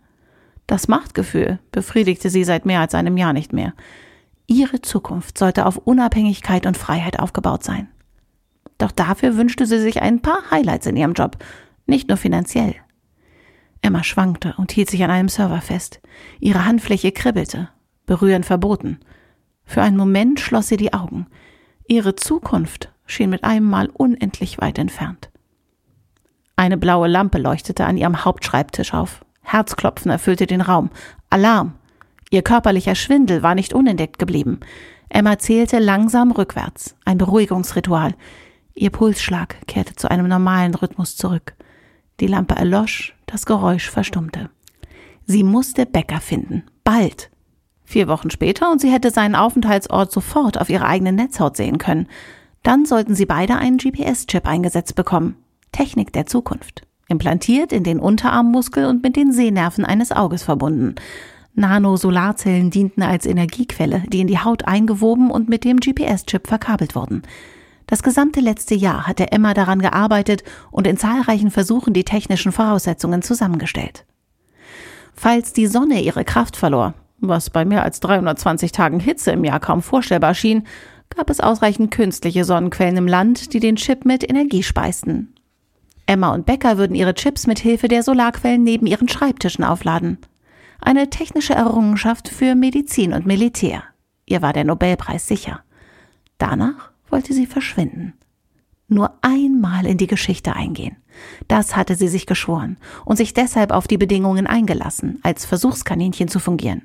Das 0.67 0.87
Machtgefühl 0.87 1.59
befriedigte 1.71 2.29
sie 2.29 2.43
seit 2.43 2.65
mehr 2.65 2.79
als 2.79 2.95
einem 2.95 3.17
Jahr 3.17 3.33
nicht 3.33 3.53
mehr. 3.53 3.73
Ihre 4.47 4.81
Zukunft 4.81 5.37
sollte 5.37 5.65
auf 5.65 5.77
Unabhängigkeit 5.77 6.65
und 6.65 6.77
Freiheit 6.77 7.19
aufgebaut 7.19 7.63
sein. 7.63 7.89
Doch 8.77 8.91
dafür 8.91 9.37
wünschte 9.37 9.65
sie 9.65 9.79
sich 9.79 10.01
ein 10.01 10.21
paar 10.21 10.49
Highlights 10.49 10.87
in 10.87 10.97
ihrem 10.97 11.13
Job, 11.13 11.37
nicht 11.85 12.07
nur 12.07 12.17
finanziell. 12.17 12.75
Emma 13.81 14.03
schwankte 14.03 14.55
und 14.57 14.71
hielt 14.71 14.89
sich 14.89 15.03
an 15.03 15.11
einem 15.11 15.29
Server 15.29 15.61
fest. 15.61 16.01
Ihre 16.39 16.65
Handfläche 16.65 17.11
kribbelte. 17.11 17.69
Berühren 18.05 18.43
verboten. 18.43 18.99
Für 19.71 19.81
einen 19.81 19.95
Moment 19.95 20.41
schloss 20.41 20.67
sie 20.67 20.75
die 20.75 20.91
Augen. 20.91 21.27
Ihre 21.87 22.13
Zukunft 22.17 22.91
schien 23.05 23.29
mit 23.29 23.45
einem 23.45 23.69
Mal 23.69 23.87
unendlich 23.87 24.59
weit 24.59 24.77
entfernt. 24.77 25.29
Eine 26.57 26.75
blaue 26.75 27.07
Lampe 27.07 27.37
leuchtete 27.37 27.85
an 27.85 27.95
ihrem 27.95 28.25
Hauptschreibtisch 28.25 28.93
auf. 28.93 29.23
Herzklopfen 29.43 30.11
erfüllte 30.11 30.45
den 30.45 30.59
Raum. 30.59 30.89
Alarm! 31.29 31.75
Ihr 32.31 32.41
körperlicher 32.41 32.95
Schwindel 32.95 33.43
war 33.43 33.55
nicht 33.55 33.71
unentdeckt 33.71 34.19
geblieben. 34.19 34.59
Emma 35.07 35.39
zählte 35.39 35.79
langsam 35.79 36.31
rückwärts. 36.31 36.97
Ein 37.05 37.17
Beruhigungsritual. 37.17 38.13
Ihr 38.73 38.89
Pulsschlag 38.89 39.55
kehrte 39.67 39.95
zu 39.95 40.11
einem 40.11 40.27
normalen 40.27 40.75
Rhythmus 40.75 41.15
zurück. 41.15 41.55
Die 42.19 42.27
Lampe 42.27 42.55
erlosch, 42.55 43.15
das 43.25 43.45
Geräusch 43.45 43.89
verstummte. 43.89 44.49
Sie 45.27 45.43
musste 45.43 45.85
Bäcker 45.85 46.19
finden. 46.19 46.63
Bald. 46.83 47.30
Vier 47.91 48.07
Wochen 48.07 48.29
später 48.29 48.71
und 48.71 48.79
sie 48.79 48.89
hätte 48.89 49.11
seinen 49.11 49.35
Aufenthaltsort 49.35 50.13
sofort 50.13 50.57
auf 50.61 50.69
ihrer 50.69 50.85
eigenen 50.85 51.15
Netzhaut 51.15 51.57
sehen 51.57 51.77
können. 51.77 52.07
Dann 52.63 52.85
sollten 52.85 53.15
sie 53.15 53.25
beide 53.25 53.57
einen 53.57 53.79
GPS-Chip 53.79 54.47
eingesetzt 54.47 54.95
bekommen. 54.95 55.35
Technik 55.73 56.13
der 56.13 56.25
Zukunft. 56.25 56.83
Implantiert 57.09 57.73
in 57.73 57.83
den 57.83 57.99
Unterarmmuskel 57.99 58.85
und 58.85 59.03
mit 59.03 59.17
den 59.17 59.33
Sehnerven 59.33 59.83
eines 59.83 60.13
Auges 60.13 60.41
verbunden. 60.41 60.95
Nano-Solarzellen 61.53 62.69
dienten 62.69 63.03
als 63.03 63.25
Energiequelle, 63.25 64.03
die 64.07 64.21
in 64.21 64.27
die 64.27 64.39
Haut 64.39 64.65
eingewoben 64.69 65.29
und 65.29 65.49
mit 65.49 65.65
dem 65.65 65.81
GPS-Chip 65.81 66.47
verkabelt 66.47 66.95
wurden. 66.95 67.23
Das 67.87 68.03
gesamte 68.03 68.39
letzte 68.39 68.73
Jahr 68.73 69.05
hatte 69.05 69.33
Emma 69.33 69.53
daran 69.53 69.79
gearbeitet 69.79 70.45
und 70.71 70.87
in 70.87 70.95
zahlreichen 70.95 71.51
Versuchen 71.51 71.93
die 71.93 72.05
technischen 72.05 72.53
Voraussetzungen 72.53 73.21
zusammengestellt. 73.21 74.05
Falls 75.13 75.51
die 75.51 75.67
Sonne 75.67 76.01
ihre 76.01 76.23
Kraft 76.23 76.55
verlor, 76.55 76.93
was 77.21 77.49
bei 77.49 77.65
mehr 77.65 77.83
als 77.83 77.99
320 77.99 78.71
Tagen 78.71 78.99
Hitze 78.99 79.31
im 79.31 79.43
Jahr 79.43 79.59
kaum 79.59 79.81
vorstellbar 79.81 80.33
schien, 80.33 80.67
gab 81.15 81.29
es 81.29 81.39
ausreichend 81.39 81.91
künstliche 81.91 82.43
Sonnenquellen 82.43 82.97
im 82.97 83.07
Land, 83.07 83.53
die 83.53 83.59
den 83.59 83.75
Chip 83.75 84.05
mit 84.05 84.27
Energie 84.27 84.63
speisten. 84.63 85.33
Emma 86.05 86.33
und 86.33 86.45
Becker 86.45 86.77
würden 86.77 86.95
ihre 86.95 87.13
Chips 87.13 87.47
mit 87.47 87.59
Hilfe 87.59 87.87
der 87.87 88.03
Solarquellen 88.03 88.63
neben 88.63 88.85
ihren 88.85 89.07
Schreibtischen 89.07 89.63
aufladen. 89.63 90.17
Eine 90.81 91.09
technische 91.09 91.53
Errungenschaft 91.53 92.27
für 92.27 92.55
Medizin 92.55 93.13
und 93.13 93.25
Militär. 93.25 93.83
Ihr 94.25 94.41
war 94.41 94.51
der 94.51 94.63
Nobelpreis 94.63 95.27
sicher. 95.27 95.61
Danach 96.37 96.91
wollte 97.09 97.33
sie 97.33 97.45
verschwinden. 97.45 98.13
Nur 98.87 99.13
einmal 99.21 99.85
in 99.85 99.97
die 99.97 100.07
Geschichte 100.07 100.53
eingehen. 100.53 100.97
Das 101.47 101.75
hatte 101.75 101.95
sie 101.95 102.07
sich 102.07 102.25
geschworen 102.25 102.77
und 103.05 103.15
sich 103.17 103.33
deshalb 103.33 103.71
auf 103.71 103.87
die 103.87 103.97
Bedingungen 103.97 104.47
eingelassen, 104.47 105.19
als 105.23 105.45
Versuchskaninchen 105.45 106.27
zu 106.27 106.39
fungieren. 106.39 106.81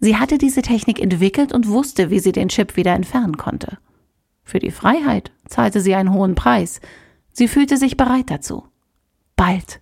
Sie 0.00 0.16
hatte 0.16 0.38
diese 0.38 0.62
Technik 0.62 1.00
entwickelt 1.00 1.52
und 1.52 1.68
wusste, 1.68 2.10
wie 2.10 2.20
sie 2.20 2.32
den 2.32 2.48
Chip 2.48 2.76
wieder 2.76 2.94
entfernen 2.94 3.36
konnte. 3.36 3.78
Für 4.44 4.58
die 4.58 4.70
Freiheit 4.70 5.30
zahlte 5.46 5.80
sie 5.80 5.94
einen 5.94 6.12
hohen 6.12 6.34
Preis. 6.34 6.80
Sie 7.32 7.48
fühlte 7.48 7.76
sich 7.76 7.96
bereit 7.96 8.30
dazu. 8.30 8.64
Bald. 9.36 9.80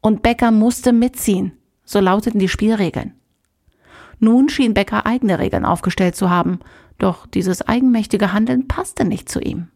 Und 0.00 0.22
Becker 0.22 0.50
musste 0.50 0.92
mitziehen. 0.92 1.52
So 1.84 2.00
lauteten 2.00 2.38
die 2.38 2.48
Spielregeln. 2.48 3.14
Nun 4.18 4.48
schien 4.48 4.74
Becker 4.74 5.06
eigene 5.06 5.38
Regeln 5.38 5.64
aufgestellt 5.64 6.14
zu 6.14 6.30
haben, 6.30 6.60
doch 6.98 7.26
dieses 7.26 7.62
eigenmächtige 7.66 8.32
Handeln 8.32 8.68
passte 8.68 9.04
nicht 9.04 9.28
zu 9.28 9.40
ihm. 9.40 9.68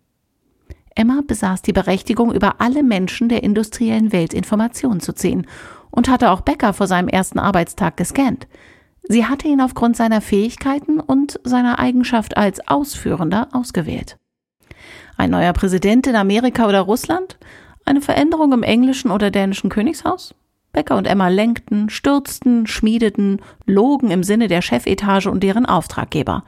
Emma 0.94 1.22
besaß 1.26 1.62
die 1.62 1.72
Berechtigung, 1.72 2.32
über 2.32 2.60
alle 2.60 2.82
Menschen 2.82 3.28
der 3.28 3.42
industriellen 3.42 4.12
Welt 4.12 4.32
Informationen 4.32 5.00
zu 5.00 5.12
ziehen 5.12 5.46
und 5.90 6.08
hatte 6.08 6.30
auch 6.30 6.42
Becker 6.42 6.72
vor 6.72 6.86
seinem 6.86 7.08
ersten 7.08 7.38
Arbeitstag 7.38 7.96
gescannt. 7.96 8.46
Sie 9.06 9.26
hatte 9.26 9.48
ihn 9.48 9.60
aufgrund 9.60 9.96
seiner 9.96 10.20
Fähigkeiten 10.20 10.98
und 10.98 11.38
seiner 11.44 11.78
Eigenschaft 11.78 12.36
als 12.36 12.66
Ausführender 12.66 13.48
ausgewählt. 13.52 14.18
Ein 15.16 15.30
neuer 15.30 15.52
Präsident 15.52 16.06
in 16.06 16.16
Amerika 16.16 16.66
oder 16.66 16.80
Russland? 16.80 17.38
Eine 17.84 18.00
Veränderung 18.00 18.52
im 18.52 18.62
englischen 18.62 19.10
oder 19.10 19.30
dänischen 19.30 19.70
Königshaus? 19.70 20.34
Becker 20.72 20.96
und 20.96 21.06
Emma 21.06 21.28
lenkten, 21.28 21.88
stürzten, 21.90 22.66
schmiedeten, 22.66 23.40
logen 23.66 24.10
im 24.10 24.24
Sinne 24.24 24.48
der 24.48 24.62
Chefetage 24.62 25.26
und 25.26 25.42
deren 25.42 25.66
Auftraggeber. 25.66 26.44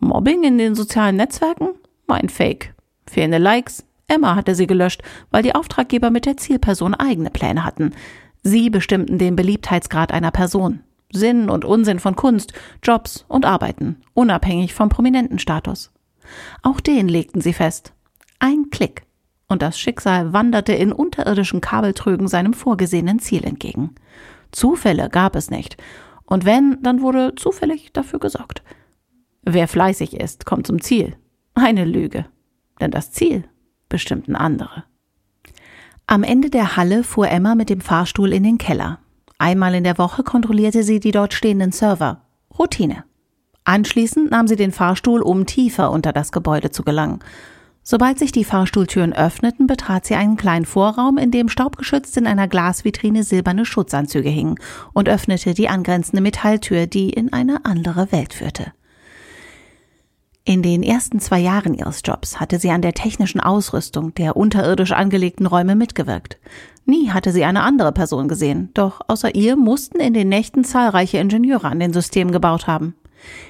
Mobbing 0.00 0.42
in 0.42 0.58
den 0.58 0.74
sozialen 0.74 1.16
Netzwerken? 1.16 1.68
Mein 2.06 2.28
Fake. 2.28 2.74
Fehlende 3.06 3.38
Likes? 3.38 3.84
Emma 4.08 4.34
hatte 4.34 4.56
sie 4.56 4.66
gelöscht, 4.66 5.02
weil 5.30 5.44
die 5.44 5.54
Auftraggeber 5.54 6.10
mit 6.10 6.26
der 6.26 6.36
Zielperson 6.36 6.94
eigene 6.94 7.30
Pläne 7.30 7.64
hatten. 7.64 7.92
Sie 8.42 8.70
bestimmten 8.70 9.18
den 9.18 9.36
Beliebtheitsgrad 9.36 10.12
einer 10.12 10.32
Person. 10.32 10.80
Sinn 11.12 11.50
und 11.50 11.64
Unsinn 11.64 11.98
von 11.98 12.16
Kunst, 12.16 12.52
Jobs 12.82 13.24
und 13.28 13.44
Arbeiten, 13.44 14.02
unabhängig 14.14 14.74
vom 14.74 14.88
Prominentenstatus. 14.88 15.92
Auch 16.62 16.80
den 16.80 17.08
legten 17.08 17.40
sie 17.40 17.52
fest. 17.52 17.92
Ein 18.38 18.70
Klick. 18.70 19.06
Und 19.48 19.62
das 19.62 19.78
Schicksal 19.78 20.32
wanderte 20.32 20.72
in 20.72 20.92
unterirdischen 20.92 21.60
Kabeltrögen 21.60 22.28
seinem 22.28 22.52
vorgesehenen 22.52 23.18
Ziel 23.18 23.44
entgegen. 23.44 23.94
Zufälle 24.52 25.08
gab 25.10 25.34
es 25.34 25.50
nicht. 25.50 25.76
Und 26.24 26.44
wenn, 26.44 26.78
dann 26.82 27.02
wurde 27.02 27.34
zufällig 27.34 27.92
dafür 27.92 28.20
gesorgt. 28.20 28.62
Wer 29.42 29.66
fleißig 29.66 30.14
ist, 30.14 30.46
kommt 30.46 30.66
zum 30.66 30.80
Ziel. 30.80 31.16
Eine 31.54 31.84
Lüge. 31.84 32.26
Denn 32.80 32.92
das 32.92 33.10
Ziel 33.10 33.44
bestimmten 33.88 34.36
andere. 34.36 34.84
Am 36.06 36.22
Ende 36.22 36.50
der 36.50 36.76
Halle 36.76 37.04
fuhr 37.04 37.28
Emma 37.28 37.54
mit 37.54 37.70
dem 37.70 37.80
Fahrstuhl 37.80 38.32
in 38.32 38.42
den 38.42 38.58
Keller. 38.58 39.00
Einmal 39.40 39.74
in 39.74 39.84
der 39.84 39.96
Woche 39.96 40.22
kontrollierte 40.22 40.82
sie 40.82 41.00
die 41.00 41.12
dort 41.12 41.32
stehenden 41.32 41.72
Server. 41.72 42.20
Routine. 42.58 43.04
Anschließend 43.64 44.30
nahm 44.30 44.46
sie 44.46 44.54
den 44.54 44.70
Fahrstuhl, 44.70 45.22
um 45.22 45.46
tiefer 45.46 45.90
unter 45.92 46.12
das 46.12 46.30
Gebäude 46.30 46.72
zu 46.72 46.82
gelangen. 46.82 47.20
Sobald 47.82 48.18
sich 48.18 48.32
die 48.32 48.44
Fahrstuhltüren 48.44 49.14
öffneten, 49.14 49.66
betrat 49.66 50.04
sie 50.04 50.14
einen 50.14 50.36
kleinen 50.36 50.66
Vorraum, 50.66 51.16
in 51.16 51.30
dem 51.30 51.48
staubgeschützt 51.48 52.18
in 52.18 52.26
einer 52.26 52.48
Glasvitrine 52.48 53.24
silberne 53.24 53.64
Schutzanzüge 53.64 54.28
hingen 54.28 54.56
und 54.92 55.08
öffnete 55.08 55.54
die 55.54 55.70
angrenzende 55.70 56.20
Metalltür, 56.20 56.86
die 56.86 57.08
in 57.08 57.32
eine 57.32 57.64
andere 57.64 58.12
Welt 58.12 58.34
führte. 58.34 58.74
In 60.44 60.62
den 60.62 60.82
ersten 60.82 61.20
zwei 61.20 61.38
Jahren 61.38 61.74
ihres 61.74 62.00
Jobs 62.04 62.40
hatte 62.40 62.58
sie 62.58 62.70
an 62.70 62.82
der 62.82 62.94
technischen 62.94 63.40
Ausrüstung 63.40 64.14
der 64.14 64.36
unterirdisch 64.36 64.92
angelegten 64.92 65.46
Räume 65.46 65.76
mitgewirkt. 65.76 66.38
Nie 66.86 67.10
hatte 67.10 67.30
sie 67.30 67.44
eine 67.44 67.62
andere 67.62 67.92
Person 67.92 68.26
gesehen, 68.26 68.70
doch 68.74 69.00
außer 69.06 69.34
ihr 69.34 69.56
mussten 69.56 70.00
in 70.00 70.14
den 70.14 70.28
Nächten 70.28 70.64
zahlreiche 70.64 71.18
Ingenieure 71.18 71.68
an 71.68 71.78
den 71.78 71.92
Systemen 71.92 72.32
gebaut 72.32 72.66
haben. 72.66 72.94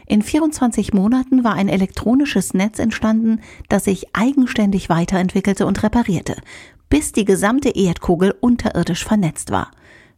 In 0.06 0.20
24 0.20 0.92
Monaten 0.92 1.44
war 1.44 1.54
ein 1.54 1.68
elektronisches 1.68 2.54
Netz 2.54 2.80
entstanden, 2.80 3.40
das 3.68 3.84
sich 3.84 4.14
eigenständig 4.14 4.88
weiterentwickelte 4.88 5.66
und 5.66 5.82
reparierte, 5.84 6.36
bis 6.88 7.12
die 7.12 7.24
gesamte 7.24 7.70
Erdkugel 7.70 8.34
unterirdisch 8.40 9.04
vernetzt 9.04 9.52
war. 9.52 9.70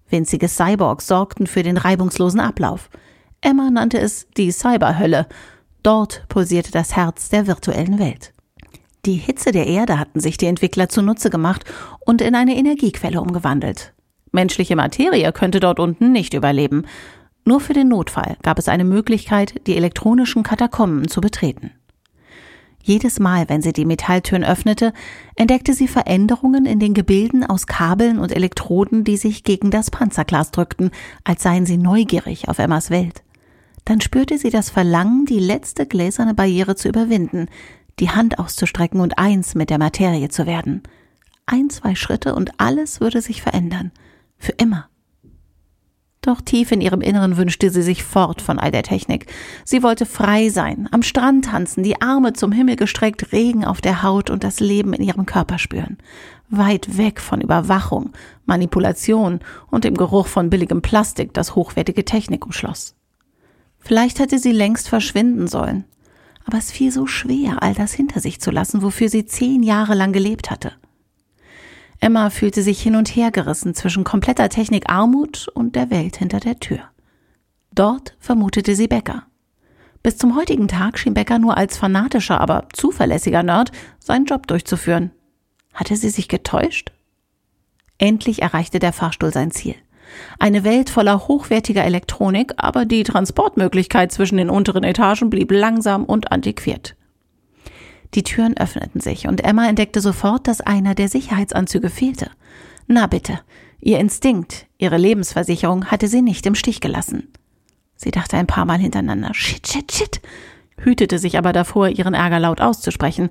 Winzige 0.08 0.48
Cyborgs 0.48 1.06
sorgten 1.06 1.46
für 1.46 1.62
den 1.62 1.76
reibungslosen 1.76 2.40
Ablauf. 2.40 2.88
Emma 3.40 3.70
nannte 3.70 3.98
es 3.98 4.26
die 4.36 4.52
Cyberhölle. 4.52 5.26
Dort 5.82 6.24
pulsierte 6.28 6.70
das 6.70 6.94
Herz 6.94 7.28
der 7.28 7.46
virtuellen 7.46 7.98
Welt. 7.98 8.32
Die 9.04 9.16
Hitze 9.16 9.50
der 9.50 9.66
Erde 9.66 9.98
hatten 9.98 10.20
sich 10.20 10.36
die 10.36 10.46
Entwickler 10.46 10.88
zunutze 10.88 11.28
gemacht 11.28 11.64
und 12.06 12.20
in 12.20 12.36
eine 12.36 12.56
Energiequelle 12.56 13.20
umgewandelt. 13.20 13.92
Menschliche 14.30 14.76
Materie 14.76 15.32
könnte 15.32 15.58
dort 15.58 15.80
unten 15.80 16.12
nicht 16.12 16.34
überleben. 16.34 16.84
Nur 17.44 17.60
für 17.60 17.72
den 17.72 17.88
Notfall 17.88 18.36
gab 18.42 18.60
es 18.60 18.68
eine 18.68 18.84
Möglichkeit, 18.84 19.66
die 19.66 19.76
elektronischen 19.76 20.44
Katakomben 20.44 21.08
zu 21.08 21.20
betreten. 21.20 21.72
Jedes 22.84 23.18
Mal, 23.20 23.48
wenn 23.48 23.62
sie 23.62 23.72
die 23.72 23.84
Metalltüren 23.84 24.44
öffnete, 24.44 24.92
entdeckte 25.36 25.74
sie 25.74 25.88
Veränderungen 25.88 26.66
in 26.66 26.78
den 26.78 26.94
Gebilden 26.94 27.44
aus 27.44 27.66
Kabeln 27.66 28.18
und 28.18 28.32
Elektroden, 28.32 29.04
die 29.04 29.16
sich 29.16 29.44
gegen 29.44 29.70
das 29.70 29.90
Panzerglas 29.90 30.52
drückten, 30.52 30.90
als 31.24 31.42
seien 31.42 31.66
sie 31.66 31.76
neugierig 31.76 32.48
auf 32.48 32.58
Emmas 32.58 32.90
Welt. 32.90 33.22
Dann 33.84 34.00
spürte 34.00 34.38
sie 34.38 34.50
das 34.50 34.70
Verlangen, 34.70 35.26
die 35.26 35.40
letzte 35.40 35.86
gläserne 35.86 36.34
Barriere 36.34 36.76
zu 36.76 36.88
überwinden, 36.88 37.48
die 37.98 38.10
Hand 38.10 38.38
auszustrecken 38.38 39.00
und 39.00 39.18
eins 39.18 39.54
mit 39.54 39.70
der 39.70 39.78
Materie 39.78 40.28
zu 40.28 40.46
werden. 40.46 40.82
Ein, 41.46 41.70
zwei 41.70 41.94
Schritte 41.94 42.34
und 42.34 42.58
alles 42.58 43.00
würde 43.00 43.20
sich 43.20 43.42
verändern. 43.42 43.90
Für 44.38 44.52
immer. 44.52 44.88
Doch 46.24 46.40
tief 46.40 46.70
in 46.70 46.80
ihrem 46.80 47.00
Inneren 47.00 47.36
wünschte 47.36 47.70
sie 47.70 47.82
sich 47.82 48.04
fort 48.04 48.40
von 48.40 48.60
all 48.60 48.70
der 48.70 48.84
Technik. 48.84 49.26
Sie 49.64 49.82
wollte 49.82 50.06
frei 50.06 50.50
sein, 50.50 50.88
am 50.92 51.02
Strand 51.02 51.46
tanzen, 51.46 51.82
die 51.82 52.00
Arme 52.00 52.32
zum 52.32 52.52
Himmel 52.52 52.76
gestreckt, 52.76 53.32
Regen 53.32 53.64
auf 53.64 53.80
der 53.80 54.04
Haut 54.04 54.30
und 54.30 54.44
das 54.44 54.60
Leben 54.60 54.92
in 54.92 55.02
ihrem 55.02 55.26
Körper 55.26 55.58
spüren. 55.58 55.98
Weit 56.48 56.96
weg 56.96 57.20
von 57.20 57.40
Überwachung, 57.40 58.12
Manipulation 58.46 59.40
und 59.68 59.82
dem 59.82 59.96
Geruch 59.96 60.28
von 60.28 60.48
billigem 60.48 60.80
Plastik, 60.80 61.34
das 61.34 61.56
hochwertige 61.56 62.04
Technik 62.04 62.46
umschloss. 62.46 62.94
Vielleicht 63.82 64.18
hätte 64.18 64.38
sie 64.38 64.52
längst 64.52 64.88
verschwinden 64.88 65.48
sollen. 65.48 65.84
Aber 66.44 66.58
es 66.58 66.70
fiel 66.70 66.90
so 66.90 67.06
schwer, 67.06 67.62
all 67.62 67.74
das 67.74 67.92
hinter 67.92 68.20
sich 68.20 68.40
zu 68.40 68.50
lassen, 68.50 68.82
wofür 68.82 69.08
sie 69.08 69.26
zehn 69.26 69.62
Jahre 69.62 69.94
lang 69.94 70.12
gelebt 70.12 70.50
hatte. 70.50 70.72
Emma 72.00 72.30
fühlte 72.30 72.62
sich 72.62 72.82
hin 72.82 72.96
und 72.96 73.14
her 73.14 73.30
gerissen 73.30 73.74
zwischen 73.74 74.02
kompletter 74.02 74.48
Technikarmut 74.48 75.48
und 75.54 75.76
der 75.76 75.90
Welt 75.90 76.16
hinter 76.16 76.40
der 76.40 76.58
Tür. 76.58 76.80
Dort 77.72 78.16
vermutete 78.18 78.74
sie 78.74 78.88
Becker. 78.88 79.24
Bis 80.02 80.16
zum 80.18 80.36
heutigen 80.36 80.66
Tag 80.66 80.98
schien 80.98 81.14
Becker 81.14 81.38
nur 81.38 81.56
als 81.56 81.76
fanatischer, 81.76 82.40
aber 82.40 82.66
zuverlässiger 82.72 83.44
Nerd 83.44 83.70
seinen 84.00 84.24
Job 84.24 84.48
durchzuführen. 84.48 85.12
Hatte 85.72 85.94
sie 85.96 86.10
sich 86.10 86.26
getäuscht? 86.26 86.90
Endlich 87.98 88.42
erreichte 88.42 88.80
der 88.80 88.92
Fahrstuhl 88.92 89.32
sein 89.32 89.52
Ziel. 89.52 89.76
Eine 90.38 90.64
Welt 90.64 90.90
voller 90.90 91.28
hochwertiger 91.28 91.84
Elektronik, 91.84 92.52
aber 92.56 92.84
die 92.84 93.02
Transportmöglichkeit 93.02 94.12
zwischen 94.12 94.36
den 94.36 94.50
unteren 94.50 94.84
Etagen 94.84 95.30
blieb 95.30 95.50
langsam 95.50 96.04
und 96.04 96.32
antiquiert. 96.32 96.96
Die 98.14 98.22
Türen 98.22 98.56
öffneten 98.56 99.00
sich 99.00 99.26
und 99.26 99.42
Emma 99.42 99.68
entdeckte 99.68 100.00
sofort, 100.00 100.46
dass 100.46 100.60
einer 100.60 100.94
der 100.94 101.08
Sicherheitsanzüge 101.08 101.88
fehlte. 101.88 102.30
Na 102.86 103.06
bitte, 103.06 103.40
ihr 103.80 103.98
Instinkt, 103.98 104.66
ihre 104.76 104.98
Lebensversicherung 104.98 105.86
hatte 105.86 106.08
sie 106.08 106.20
nicht 106.20 106.44
im 106.46 106.54
Stich 106.54 106.80
gelassen. 106.80 107.28
Sie 107.96 108.10
dachte 108.10 108.36
ein 108.36 108.46
paar 108.46 108.66
Mal 108.66 108.78
hintereinander, 108.78 109.32
shit, 109.32 109.66
shit, 109.66 109.92
shit, 109.92 110.20
hütete 110.76 111.18
sich 111.18 111.38
aber 111.38 111.52
davor, 111.52 111.88
ihren 111.88 112.14
Ärger 112.14 112.40
laut 112.40 112.60
auszusprechen. 112.60 113.30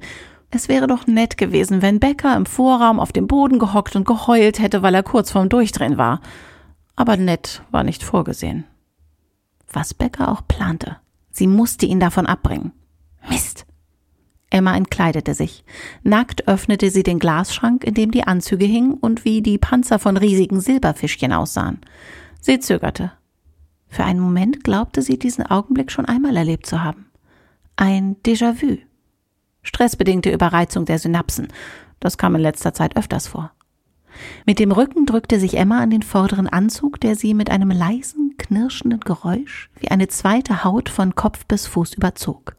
Es 0.50 0.68
wäre 0.68 0.88
doch 0.88 1.08
nett 1.08 1.38
gewesen, 1.38 1.82
wenn 1.82 2.00
Becker 2.00 2.36
im 2.36 2.46
Vorraum 2.46 3.00
auf 3.00 3.12
dem 3.12 3.28
Boden 3.28 3.60
gehockt 3.60 3.96
und 3.96 4.06
geheult 4.08 4.60
hätte, 4.60 4.82
weil 4.82 4.96
er 4.96 5.04
kurz 5.04 5.32
vorm 5.32 5.50
Durchdrehen 5.50 5.98
war. 5.98 6.22
Aber 6.96 7.18
nett 7.18 7.64
war 7.72 7.84
nicht 7.84 8.04
vorgesehen. 8.04 8.66
Was 9.72 9.94
Becker 9.94 10.30
auch 10.30 10.48
plante, 10.48 10.98
sie 11.32 11.48
musste 11.48 11.86
ihn 11.86 12.00
davon 12.00 12.26
abbringen. 12.26 12.74
Mist! 13.30 13.66
Emma 14.50 14.76
entkleidete 14.76 15.34
sich. 15.34 15.64
Nackt 16.04 16.48
öffnete 16.48 16.90
sie 16.92 17.04
den 17.04 17.20
Glasschrank, 17.20 17.86
in 17.86 17.94
dem 17.94 18.12
die 18.12 18.26
Anzüge 18.26 18.66
hingen 18.66 18.96
und 18.96 19.24
wie 19.24 19.42
die 19.42 19.58
Panzer 19.58 19.98
von 19.98 20.18
riesigen 20.18 20.60
Silberfischchen 20.60 21.32
aussahen. 21.32 21.80
Sie 22.42 22.60
zögerte. 22.60 23.14
Für 23.88 24.04
einen 24.04 24.20
Moment 24.20 24.64
glaubte 24.64 25.02
sie, 25.02 25.18
diesen 25.18 25.46
Augenblick 25.46 25.92
schon 25.92 26.06
einmal 26.06 26.36
erlebt 26.36 26.66
zu 26.66 26.84
haben. 26.84 27.10
Ein 27.78 28.18
Déjà-vu. 28.26 28.78
Stressbedingte 29.64 30.32
Überreizung 30.32 30.86
der 30.86 31.00
Synapsen. 31.00 31.48
Das 32.00 32.18
kam 32.18 32.36
in 32.36 32.42
letzter 32.42 32.74
Zeit 32.74 32.98
öfters 32.98 33.28
vor. 33.28 33.52
Mit 34.46 34.60
dem 34.60 34.72
Rücken 34.72 35.06
drückte 35.06 35.40
sich 35.40 35.58
Emma 35.58 35.80
an 35.80 35.90
den 35.90 36.04
vorderen 36.04 36.48
Anzug, 36.48 37.00
der 37.00 37.16
sie 37.16 37.34
mit 37.34 37.50
einem 37.50 37.72
leisen, 37.72 38.36
knirschenden 38.38 39.00
Geräusch 39.02 39.70
wie 39.80 39.90
eine 39.90 40.08
zweite 40.08 40.64
Haut 40.64 40.90
von 40.90 41.16
Kopf 41.16 41.46
bis 41.46 41.68
Fuß 41.68 41.94
überzog. 41.94 42.56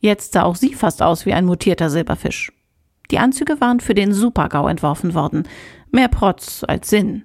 Jetzt 0.00 0.32
sah 0.32 0.44
auch 0.44 0.56
sie 0.56 0.74
fast 0.74 1.02
aus 1.02 1.26
wie 1.26 1.32
ein 1.32 1.44
mutierter 1.44 1.90
Silberfisch. 1.90 2.52
Die 3.10 3.18
Anzüge 3.18 3.60
waren 3.60 3.80
für 3.80 3.94
den 3.94 4.12
Supergau 4.12 4.68
entworfen 4.68 5.14
worden. 5.14 5.44
Mehr 5.90 6.08
Protz 6.08 6.64
als 6.66 6.90
Sinn. 6.90 7.24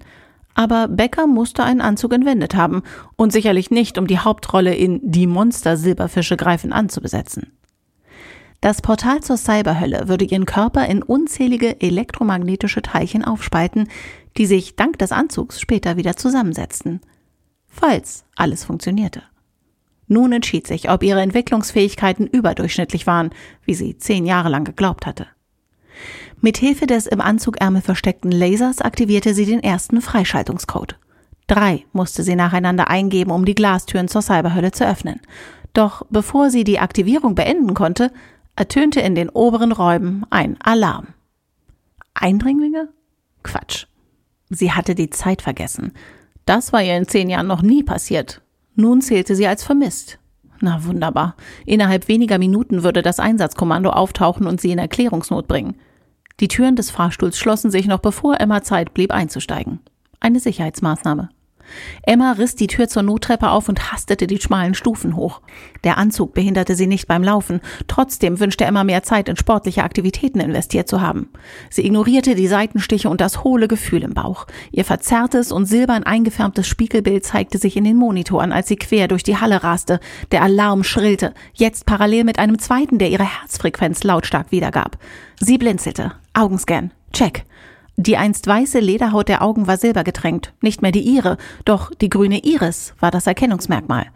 Aber 0.56 0.88
Becker 0.88 1.28
musste 1.28 1.64
einen 1.64 1.82
Anzug 1.82 2.14
entwendet 2.14 2.56
haben 2.56 2.84
und 3.16 3.32
sicherlich 3.34 3.72
nicht, 3.72 3.98
um 3.98 4.08
die 4.08 4.20
Hauptrolle 4.20 4.76
in 4.76 5.00
Die 5.04 5.28
Monster 5.28 5.78
Silberfische 5.78 6.38
greifen 6.38 6.72
an 6.72 6.90
zu 6.90 7.02
besetzen. 7.02 7.52
Das 8.64 8.82
Portal 8.82 9.20
zur 9.20 9.36
Cyberhölle 9.36 10.08
würde 10.08 10.24
ihren 10.24 10.46
Körper 10.46 10.86
in 10.86 11.04
unzählige 11.04 11.82
elektromagnetische 11.82 12.82
Teilchen 12.82 13.26
aufspalten, 13.26 13.90
die 14.38 14.46
sich 14.46 14.78
dank 14.78 14.98
des 15.00 15.12
Anzugs 15.12 15.60
später 15.60 15.98
wieder 15.98 16.16
zusammensetzten. 16.16 17.02
Falls 17.68 18.24
alles 18.38 18.64
funktionierte. 18.64 19.22
Nun 20.08 20.32
entschied 20.32 20.66
sich, 20.66 20.90
ob 20.90 21.04
ihre 21.04 21.20
Entwicklungsfähigkeiten 21.20 22.26
überdurchschnittlich 22.26 23.06
waren, 23.06 23.32
wie 23.66 23.74
sie 23.74 23.98
zehn 23.98 24.26
Jahre 24.26 24.48
lang 24.48 24.64
geglaubt 24.64 25.06
hatte. 25.06 25.28
Mit 26.40 26.56
Hilfe 26.56 26.88
des 26.88 27.06
im 27.06 27.20
Anzugärmel 27.20 27.82
versteckten 27.82 28.32
Lasers 28.32 28.80
aktivierte 28.80 29.34
sie 29.34 29.46
den 29.46 29.62
ersten 29.62 30.00
Freischaltungscode. 30.00 30.98
Drei 31.48 31.84
musste 31.92 32.24
sie 32.24 32.38
nacheinander 32.38 32.90
eingeben, 32.90 33.32
um 33.32 33.44
die 33.44 33.56
Glastüren 33.56 34.08
zur 34.08 34.22
Cyberhölle 34.22 34.72
zu 34.72 34.88
öffnen. 34.88 35.20
Doch 35.74 36.06
bevor 36.10 36.50
sie 36.50 36.64
die 36.64 36.80
Aktivierung 36.80 37.36
beenden 37.36 37.74
konnte, 37.74 38.12
ertönte 38.56 39.02
in 39.02 39.16
den 39.16 39.30
oberen 39.30 39.72
Räumen 39.72 40.26
ein 40.30 40.58
Alarm. 40.62 41.08
Eindringlinge? 42.14 42.90
Quatsch. 43.44 43.86
Sie 44.50 44.72
hatte 44.72 44.96
die 44.96 45.10
Zeit 45.10 45.42
vergessen. 45.42 45.94
Das 46.46 46.74
war 46.74 46.84
ihr 46.84 46.98
in 46.98 47.08
zehn 47.08 47.30
Jahren 47.30 47.48
noch 47.48 47.62
nie 47.62 47.84
passiert. 47.84 48.42
Nun 48.76 49.02
zählte 49.02 49.36
sie 49.36 49.48
als 49.48 49.64
vermisst. 49.64 50.20
Na 50.60 50.86
wunderbar. 50.86 51.36
Innerhalb 51.66 52.08
weniger 52.08 52.38
Minuten 52.38 52.84
würde 52.84 53.02
das 53.02 53.20
Einsatzkommando 53.20 53.90
auftauchen 53.90 54.48
und 54.48 54.62
sie 54.62 54.72
in 54.72 54.80
Erklärungsnot 54.80 55.48
bringen. 55.48 55.76
Die 56.40 56.48
Türen 56.48 56.76
des 56.76 56.90
Fahrstuhls 56.90 57.38
schlossen 57.38 57.72
sich 57.72 57.86
noch 57.86 58.00
bevor 58.00 58.40
Emma 58.40 58.64
Zeit 58.64 58.94
blieb 58.94 59.12
einzusteigen. 59.12 59.80
Eine 60.20 60.40
Sicherheitsmaßnahme. 60.40 61.30
Emma 62.04 62.34
riss 62.34 62.56
die 62.56 62.68
Tür 62.68 62.88
zur 62.88 63.04
Nottreppe 63.04 63.50
auf 63.50 63.70
und 63.70 63.92
hastete 63.92 64.28
die 64.28 64.40
schmalen 64.40 64.74
Stufen 64.74 65.16
hoch. 65.16 65.42
Der 65.84 65.98
Anzug 65.98 66.34
behinderte 66.34 66.76
sie 66.76 66.88
nicht 66.88 67.08
beim 67.08 67.24
Laufen. 67.24 67.62
Trotzdem 67.88 68.40
wünschte 68.40 68.66
Emma 68.66 68.84
mehr 68.84 69.04
Zeit 69.04 69.30
in 69.30 69.38
sportliche 69.38 69.84
Aktivitäten 69.84 70.40
investiert 70.40 70.88
zu 70.88 71.02
haben. 71.02 71.30
Sie 71.70 71.86
ignorierte 71.86 72.36
die 72.36 72.48
Seitenstiche 72.48 73.10
und 73.10 73.22
das 73.22 73.44
hohle 73.44 73.68
Gefühl 73.68 74.04
im 74.04 74.14
Bauch. 74.14 74.48
Ihr 74.72 74.86
verzerrtes 74.86 75.52
und 75.52 75.66
silbern 75.66 76.04
eingefärbtes 76.04 76.68
Spiegelbild 76.68 77.26
zeigte 77.26 77.58
sich 77.58 77.78
in 77.78 77.84
den 77.84 77.98
Monitoren, 77.98 78.52
als 78.52 78.68
sie 78.68 78.78
quer 78.78 79.08
durch 79.08 79.24
die 79.24 79.38
Halle 79.38 79.64
raste. 79.64 80.00
Der 80.32 80.42
Alarm 80.42 80.84
schrillte, 80.84 81.34
jetzt 81.54 81.86
parallel 81.86 82.24
mit 82.24 82.40
einem 82.40 82.60
zweiten, 82.60 82.98
der 82.98 83.10
ihre 83.10 83.24
Herzfrequenz 83.24 84.04
lautstark 84.04 84.52
wiedergab. 84.52 84.98
Sie 85.40 85.58
blinzelte. 85.58 86.14
Augenscan. 86.34 86.92
Check. 87.12 87.46
Die 87.96 88.18
einst 88.18 88.48
weiße 88.48 88.80
Lederhaut 88.80 89.30
der 89.30 89.42
Augen 89.42 89.68
war 89.68 89.78
silbergetränkt, 89.78 90.54
nicht 90.62 90.82
mehr 90.82 90.92
die 90.92 91.02
ihre, 91.02 91.38
doch 91.66 91.94
die 91.94 92.10
grüne 92.10 92.40
Iris 92.40 92.94
war 93.00 93.12
das 93.12 93.28
Erkennungsmerkmal. 93.28 94.08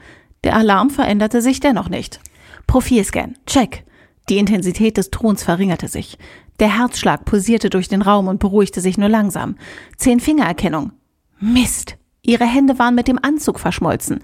Der 0.43 0.55
Alarm 0.55 0.89
veränderte 0.89 1.41
sich 1.41 1.59
dennoch 1.59 1.89
nicht. 1.89 2.19
Profilscan, 2.65 3.35
check. 3.45 3.83
Die 4.29 4.37
Intensität 4.37 4.97
des 4.97 5.09
Tons 5.11 5.43
verringerte 5.43 5.87
sich. 5.87 6.17
Der 6.59 6.77
Herzschlag 6.77 7.23
pulsierte 7.23 7.69
durch 7.69 7.87
den 7.87 8.01
Raum 8.01 8.27
und 8.27 8.39
beruhigte 8.39 8.81
sich 8.81 8.97
nur 8.97 9.09
langsam. 9.09 9.55
Zehn-Fingererkennung. 9.97 10.91
Mist! 11.39 11.97
Ihre 12.23 12.45
Hände 12.45 12.77
waren 12.77 12.95
mit 12.95 13.07
dem 13.07 13.19
Anzug 13.21 13.59
verschmolzen. 13.59 14.19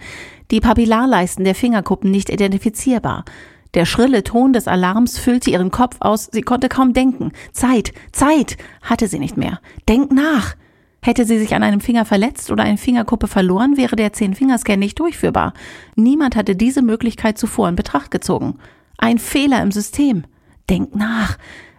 Die 0.52 0.60
Papillarleisten 0.60 1.46
der 1.46 1.56
Fingerkuppen 1.56 2.12
nicht 2.12 2.30
identifizierbar. 2.30 3.24
Der 3.74 3.86
schrille 3.86 4.24
Ton 4.24 4.54
des 4.54 4.68
Alarms 4.68 5.18
füllte 5.18 5.50
ihren 5.50 5.72
Kopf 5.72 5.98
aus, 6.00 6.30
sie 6.32 6.42
konnte 6.42 6.70
kaum 6.70 6.94
denken. 6.94 7.32
Zeit, 7.52 7.92
Zeit 8.12 8.58
hatte 8.82 9.08
sie 9.08 9.20
nicht 9.20 9.36
mehr. 9.36 9.60
Denk 9.90 10.12
nach. 10.12 10.56
Hätte 11.02 11.26
sie 11.26 11.40
sich 11.40 11.56
an 11.56 11.64
einem 11.64 11.82
Finger 11.82 12.06
verletzt 12.06 12.52
oder 12.52 12.64
eine 12.64 12.78
Fingerkuppe 12.78 13.28
verloren, 13.28 13.76
wäre 13.76 13.96
der 13.96 14.14
Zehn-Fingerscan 14.14 14.80
nicht 14.80 15.00
durchführbar. 15.00 15.54
Niemand 15.96 16.36
hatte 16.36 16.56
diese 16.56 16.82
Möglichkeit 16.82 17.38
zuvor 17.38 17.68
in 17.68 17.76
Betracht 17.76 18.12
gezogen. 18.12 18.60
Ein 18.98 19.18
Fehler 19.18 19.62
im 19.62 19.72
System. 19.72 20.24
Denk 20.70 20.96
nach. 20.96 21.38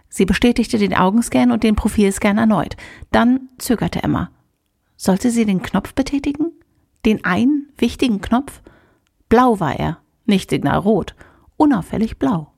Sie 0.09 0.25
bestätigte 0.25 0.77
den 0.77 0.93
Augenscan 0.93 1.51
und 1.51 1.63
den 1.63 1.75
Profilscan 1.75 2.37
erneut. 2.37 2.75
Dann 3.11 3.49
zögerte 3.57 4.03
Emma. 4.03 4.29
Sollte 4.95 5.31
sie 5.31 5.45
den 5.45 5.61
Knopf 5.61 5.93
betätigen? 5.93 6.51
Den 7.05 7.23
einen 7.23 7.69
wichtigen 7.77 8.21
Knopf? 8.21 8.61
Blau 9.27 9.59
war 9.59 9.79
er, 9.79 9.97
nicht 10.25 10.51
signalrot 10.51 11.15
unauffällig 11.57 12.17
blau. 12.17 12.51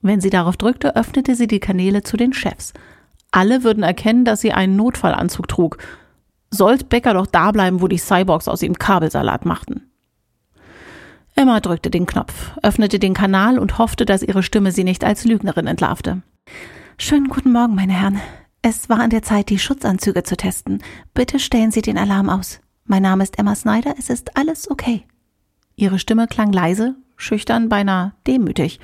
Wenn 0.00 0.20
sie 0.20 0.30
darauf 0.30 0.56
drückte, 0.56 0.96
öffnete 0.96 1.34
sie 1.34 1.46
die 1.46 1.60
Kanäle 1.60 2.02
zu 2.02 2.16
den 2.16 2.32
Chefs. 2.32 2.72
Alle 3.30 3.64
würden 3.64 3.82
erkennen, 3.82 4.24
dass 4.24 4.40
sie 4.40 4.52
einen 4.52 4.76
Notfallanzug 4.76 5.48
trug. 5.48 5.78
Sollte 6.50 6.84
Becker 6.84 7.14
doch 7.14 7.26
da 7.26 7.50
bleiben, 7.50 7.80
wo 7.80 7.88
die 7.88 7.98
Cyborgs 7.98 8.46
aus 8.46 8.62
ihm 8.62 8.78
Kabelsalat 8.78 9.44
machten. 9.44 9.90
Emma 11.36 11.58
drückte 11.58 11.90
den 11.90 12.06
Knopf, 12.06 12.52
öffnete 12.62 13.00
den 13.00 13.14
Kanal 13.14 13.58
und 13.58 13.78
hoffte, 13.78 14.04
dass 14.04 14.22
ihre 14.22 14.44
Stimme 14.44 14.70
sie 14.70 14.84
nicht 14.84 15.04
als 15.04 15.24
Lügnerin 15.24 15.66
entlarvte. 15.66 16.22
Schönen 16.96 17.28
guten 17.28 17.50
Morgen, 17.50 17.74
meine 17.74 17.92
Herren. 17.92 18.20
Es 18.62 18.88
war 18.88 19.00
an 19.00 19.10
der 19.10 19.22
Zeit, 19.22 19.50
die 19.50 19.58
Schutzanzüge 19.58 20.22
zu 20.22 20.36
testen. 20.36 20.82
Bitte 21.12 21.40
stellen 21.40 21.72
Sie 21.72 21.82
den 21.82 21.98
Alarm 21.98 22.30
aus. 22.30 22.60
Mein 22.84 23.02
Name 23.02 23.24
ist 23.24 23.38
Emma 23.38 23.54
Snyder, 23.54 23.94
es 23.98 24.10
ist 24.10 24.36
alles 24.36 24.70
okay. 24.70 25.04
Ihre 25.74 25.98
Stimme 25.98 26.28
klang 26.28 26.52
leise, 26.52 26.94
schüchtern, 27.16 27.68
beinahe 27.68 28.12
demütig, 28.26 28.80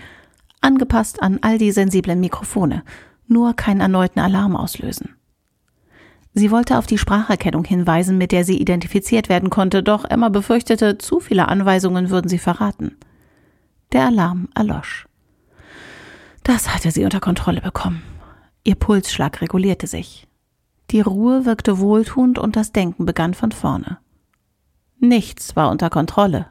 angepasst 0.60 1.22
an 1.22 1.38
all 1.42 1.58
die 1.58 1.72
sensiblen 1.72 2.20
Mikrofone, 2.20 2.82
nur 3.26 3.54
keinen 3.54 3.80
erneuten 3.80 4.20
Alarm 4.20 4.56
auslösen. 4.56 5.16
Sie 6.32 6.50
wollte 6.50 6.78
auf 6.78 6.86
die 6.86 6.98
Spracherkennung 6.98 7.64
hinweisen, 7.64 8.16
mit 8.16 8.30
der 8.30 8.44
sie 8.44 8.58
identifiziert 8.58 9.28
werden 9.28 9.50
konnte, 9.50 9.82
doch 9.82 10.04
Emma 10.04 10.28
befürchtete, 10.28 10.98
zu 10.98 11.18
viele 11.18 11.48
Anweisungen 11.48 12.10
würden 12.10 12.28
sie 12.28 12.38
verraten. 12.38 12.96
Der 13.92 14.06
Alarm 14.06 14.48
erlosch. 14.54 15.06
Das 16.44 16.72
hatte 16.72 16.92
sie 16.92 17.04
unter 17.04 17.20
Kontrolle 17.20 17.60
bekommen. 17.60 18.02
Ihr 18.62 18.76
Pulsschlag 18.76 19.40
regulierte 19.40 19.86
sich. 19.86 20.28
Die 20.90 21.00
Ruhe 21.00 21.44
wirkte 21.44 21.78
wohltuend 21.78 22.38
und 22.38 22.56
das 22.56 22.72
Denken 22.72 23.06
begann 23.06 23.34
von 23.34 23.52
vorne. 23.52 23.98
Nichts 24.98 25.56
war 25.56 25.70
unter 25.70 25.90
Kontrolle. 25.90 26.46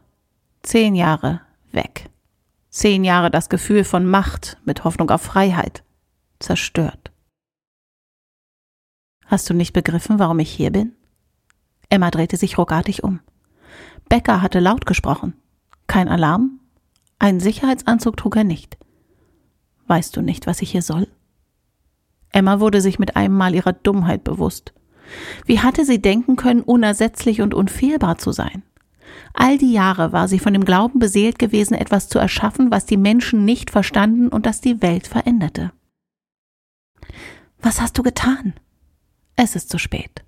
Zehn 0.62 0.96
Jahre 0.96 1.42
weg. 1.72 2.10
Zehn 2.70 3.04
Jahre 3.04 3.32
das 3.32 3.50
Gefühl 3.50 3.84
von 3.84 4.06
Macht 4.06 4.58
mit 4.66 4.84
Hoffnung 4.84 5.10
auf 5.10 5.22
Freiheit. 5.22 5.84
Zerstört. 6.40 7.12
Hast 9.26 9.50
du 9.50 9.54
nicht 9.54 9.74
begriffen, 9.74 10.20
warum 10.20 10.40
ich 10.40 10.52
hier 10.52 10.72
bin? 10.72 10.94
Emma 11.90 12.12
drehte 12.12 12.38
sich 12.38 12.58
ruckartig 12.58 13.04
um. 13.04 13.20
Becker 14.08 14.42
hatte 14.42 14.60
laut 14.60 14.86
gesprochen. 14.86 15.34
Kein 15.88 16.08
Alarm? 16.08 16.60
Einen 17.20 17.40
Sicherheitsanzug 17.40 18.18
trug 18.18 18.38
er 18.38 18.44
nicht. 18.44 18.78
Weißt 19.88 20.16
du 20.16 20.22
nicht, 20.22 20.48
was 20.48 20.62
ich 20.62 20.72
hier 20.72 20.82
soll? 20.82 21.08
Emma 22.32 22.60
wurde 22.60 22.82
sich 22.82 23.00
mit 23.00 23.16
einem 23.16 23.36
Mal 23.36 23.56
ihrer 23.56 23.74
Dummheit 23.74 24.24
bewusst. 24.24 24.74
Wie 25.46 25.60
hatte 25.60 25.86
sie 25.86 26.02
denken 26.02 26.36
können, 26.36 26.62
unersetzlich 26.62 27.42
und 27.42 27.54
unfehlbar 27.54 28.18
zu 28.20 28.32
sein? 28.32 28.64
All 29.34 29.58
die 29.58 29.72
Jahre 29.72 30.12
war 30.12 30.28
sie 30.28 30.40
von 30.40 30.54
dem 30.54 30.66
Glauben 30.66 31.00
beseelt 31.00 31.40
gewesen, 31.40 31.74
etwas 31.74 32.10
zu 32.10 32.20
erschaffen, 32.20 32.72
was 32.72 32.86
die 32.86 32.98
Menschen 32.98 33.46
nicht 33.46 33.72
verstanden 33.72 34.28
und 34.30 34.46
das 34.46 34.62
die 34.62 34.82
Welt 34.82 35.08
veränderte. 35.08 35.72
Was 37.62 37.82
hast 37.82 37.98
du 37.98 38.04
getan? 38.04 38.54
Es 39.36 39.56
ist 39.56 39.70
zu 39.70 39.78
spät. 39.78 40.24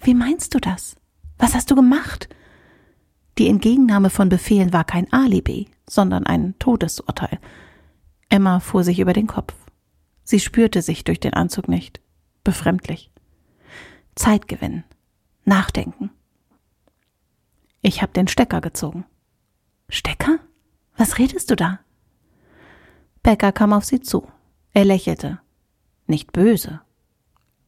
Wie 0.00 0.14
meinst 0.14 0.54
du 0.54 0.58
das? 0.58 0.96
Was 1.38 1.54
hast 1.54 1.70
du 1.70 1.74
gemacht? 1.74 2.28
Die 3.38 3.48
Entgegennahme 3.48 4.10
von 4.10 4.28
Befehlen 4.28 4.72
war 4.72 4.84
kein 4.84 5.10
Alibi, 5.12 5.68
sondern 5.88 6.26
ein 6.26 6.54
Todesurteil. 6.58 7.38
Emma 8.28 8.60
fuhr 8.60 8.84
sich 8.84 8.98
über 8.98 9.12
den 9.12 9.26
Kopf. 9.26 9.54
Sie 10.24 10.40
spürte 10.40 10.82
sich 10.82 11.04
durch 11.04 11.20
den 11.20 11.34
Anzug 11.34 11.68
nicht. 11.68 12.00
Befremdlich. 12.44 13.10
Zeit 14.14 14.48
gewinnen. 14.48 14.84
Nachdenken. 15.44 16.10
Ich 17.82 18.00
habe 18.00 18.12
den 18.12 18.28
Stecker 18.28 18.60
gezogen. 18.60 19.04
Stecker? 19.88 20.38
Was 20.96 21.18
redest 21.18 21.50
du 21.50 21.56
da? 21.56 21.80
Becker 23.22 23.50
kam 23.52 23.72
auf 23.72 23.84
sie 23.84 24.00
zu. 24.00 24.28
Er 24.72 24.84
lächelte. 24.84 25.40
Nicht 26.06 26.32
böse. 26.32 26.80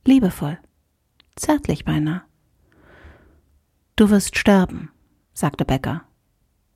Liebevoll. 0.04 0.58
Zärtlich 1.34 1.84
beinahe. 1.84 2.22
Du 3.96 4.10
wirst 4.10 4.38
sterben, 4.38 4.90
sagte 5.32 5.64
Becker. 5.64 6.04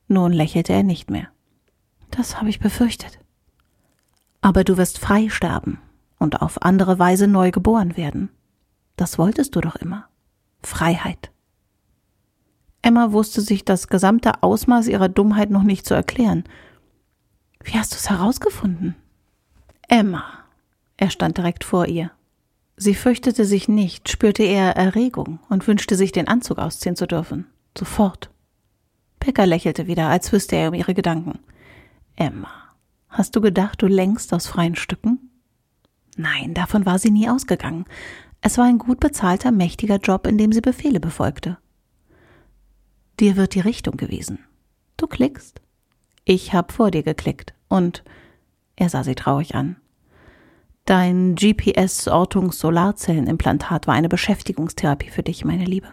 Nun 0.08 0.32
lächelte 0.32 0.72
er 0.72 0.82
nicht 0.82 1.10
mehr. 1.10 1.28
Das 2.10 2.38
habe 2.38 2.50
ich 2.50 2.58
befürchtet. 2.58 3.20
Aber 4.40 4.64
du 4.64 4.76
wirst 4.76 4.98
frei 4.98 5.28
sterben 5.28 5.80
und 6.18 6.42
auf 6.42 6.62
andere 6.62 6.98
Weise 6.98 7.28
neu 7.28 7.50
geboren 7.50 7.96
werden. 7.96 8.30
Das 8.96 9.18
wolltest 9.18 9.54
du 9.54 9.60
doch 9.60 9.76
immer. 9.76 10.08
Freiheit. 10.62 11.30
Emma 12.82 13.12
wusste 13.12 13.40
sich 13.40 13.64
das 13.64 13.88
gesamte 13.88 14.42
Ausmaß 14.42 14.88
ihrer 14.88 15.08
Dummheit 15.08 15.50
noch 15.50 15.62
nicht 15.62 15.86
zu 15.86 15.94
erklären. 15.94 16.44
Wie 17.62 17.78
hast 17.78 17.92
du 17.92 17.96
es 17.96 18.10
herausgefunden? 18.10 18.94
Emma. 19.88 20.24
Er 20.96 21.10
stand 21.10 21.38
direkt 21.38 21.64
vor 21.64 21.86
ihr. 21.86 22.10
Sie 22.76 22.94
fürchtete 22.94 23.44
sich 23.44 23.68
nicht, 23.68 24.08
spürte 24.08 24.42
eher 24.42 24.76
Erregung 24.76 25.40
und 25.48 25.66
wünschte 25.66 25.96
sich, 25.96 26.12
den 26.12 26.28
Anzug 26.28 26.58
ausziehen 26.58 26.96
zu 26.96 27.06
dürfen. 27.06 27.46
Sofort. 27.76 28.30
Becker 29.18 29.46
lächelte 29.46 29.86
wieder, 29.86 30.08
als 30.08 30.32
wüsste 30.32 30.56
er 30.56 30.68
um 30.68 30.74
ihre 30.74 30.94
Gedanken. 30.94 31.40
Emma, 32.14 32.48
hast 33.08 33.34
du 33.34 33.40
gedacht, 33.40 33.82
du 33.82 33.86
längst 33.86 34.32
aus 34.32 34.46
freien 34.46 34.76
Stücken? 34.76 35.30
Nein, 36.16 36.54
davon 36.54 36.86
war 36.86 36.98
sie 36.98 37.10
nie 37.10 37.28
ausgegangen. 37.28 37.84
Es 38.40 38.58
war 38.58 38.66
ein 38.66 38.78
gut 38.78 39.00
bezahlter, 39.00 39.50
mächtiger 39.50 39.96
Job, 39.96 40.26
in 40.26 40.38
dem 40.38 40.52
sie 40.52 40.60
Befehle 40.60 41.00
befolgte. 41.00 41.58
Dir 43.20 43.36
wird 43.36 43.54
die 43.54 43.60
Richtung 43.60 43.96
gewiesen. 43.96 44.40
Du 44.96 45.06
klickst. 45.06 45.60
Ich 46.24 46.54
hab 46.54 46.72
vor 46.72 46.90
dir 46.90 47.02
geklickt. 47.02 47.52
Und 47.68 48.02
er 48.76 48.88
sah 48.88 49.04
sie 49.04 49.14
traurig 49.14 49.54
an. 49.54 49.76
Dein 50.84 51.34
GPS-Ortungs-Solarzellenimplantat 51.34 53.86
war 53.86 53.94
eine 53.94 54.08
Beschäftigungstherapie 54.08 55.10
für 55.10 55.22
dich, 55.22 55.44
meine 55.44 55.64
Liebe. 55.64 55.88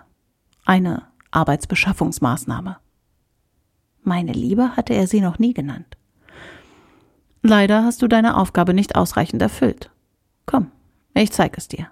Eine 0.65 1.07
Arbeitsbeschaffungsmaßnahme. 1.31 2.77
Meine 4.03 4.31
Liebe 4.31 4.77
hatte 4.77 4.93
er 4.93 5.07
sie 5.07 5.19
noch 5.19 5.39
nie 5.39 5.53
genannt. 5.53 5.97
Leider 7.41 7.83
hast 7.83 8.01
du 8.01 8.07
deine 8.07 8.37
Aufgabe 8.37 8.73
nicht 8.73 8.95
ausreichend 8.95 9.41
erfüllt. 9.41 9.91
Komm, 10.45 10.71
ich 11.13 11.31
zeig 11.31 11.57
es 11.57 11.67
dir. 11.67 11.89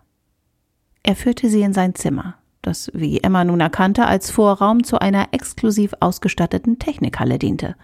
Er 1.01 1.15
führte 1.15 1.49
sie 1.49 1.61
in 1.61 1.73
sein 1.73 1.95
Zimmer, 1.95 2.35
das, 2.63 2.89
wie 2.93 3.19
Emma 3.19 3.43
nun 3.43 3.59
erkannte, 3.59 4.05
als 4.05 4.31
Vorraum 4.31 4.83
zu 4.83 4.99
einer 4.99 5.27
exklusiv 5.31 5.93
ausgestatteten 5.99 6.79
Technikhalle 6.79 7.37
diente. 7.37 7.75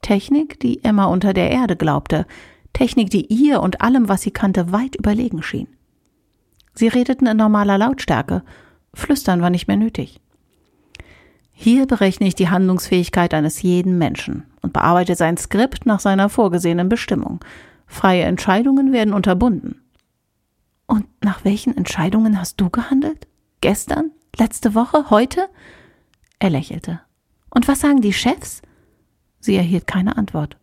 Technik, 0.00 0.58
die 0.58 0.82
Emma 0.82 1.04
unter 1.04 1.32
der 1.32 1.50
Erde 1.50 1.76
glaubte, 1.76 2.26
Technik, 2.72 3.10
die 3.10 3.26
ihr 3.26 3.60
und 3.60 3.80
allem, 3.82 4.08
was 4.08 4.22
sie 4.22 4.30
kannte, 4.30 4.72
weit 4.72 4.96
überlegen 4.96 5.42
schien. 5.42 5.68
Sie 6.74 6.88
redeten 6.88 7.26
in 7.26 7.36
normaler 7.36 7.78
Lautstärke, 7.78 8.42
Flüstern 8.94 9.40
war 9.40 9.50
nicht 9.50 9.68
mehr 9.68 9.76
nötig. 9.76 10.20
Hier 11.52 11.86
berechne 11.86 12.26
ich 12.26 12.34
die 12.34 12.48
Handlungsfähigkeit 12.48 13.34
eines 13.34 13.62
jeden 13.62 13.98
Menschen 13.98 14.44
und 14.62 14.72
bearbeite 14.72 15.14
sein 15.14 15.36
Skript 15.36 15.86
nach 15.86 16.00
seiner 16.00 16.28
vorgesehenen 16.28 16.88
Bestimmung. 16.88 17.40
Freie 17.86 18.24
Entscheidungen 18.24 18.92
werden 18.92 19.14
unterbunden. 19.14 19.82
Und 20.86 21.06
nach 21.22 21.44
welchen 21.44 21.76
Entscheidungen 21.76 22.40
hast 22.40 22.60
du 22.60 22.68
gehandelt? 22.68 23.28
Gestern? 23.60 24.10
Letzte 24.38 24.74
Woche? 24.74 25.10
Heute? 25.10 25.48
Er 26.38 26.50
lächelte. 26.50 27.00
Und 27.50 27.68
was 27.68 27.80
sagen 27.80 28.00
die 28.00 28.14
Chefs? 28.14 28.62
Sie 29.40 29.56
erhielt 29.56 29.86
keine 29.86 30.16
Antwort. 30.16 30.56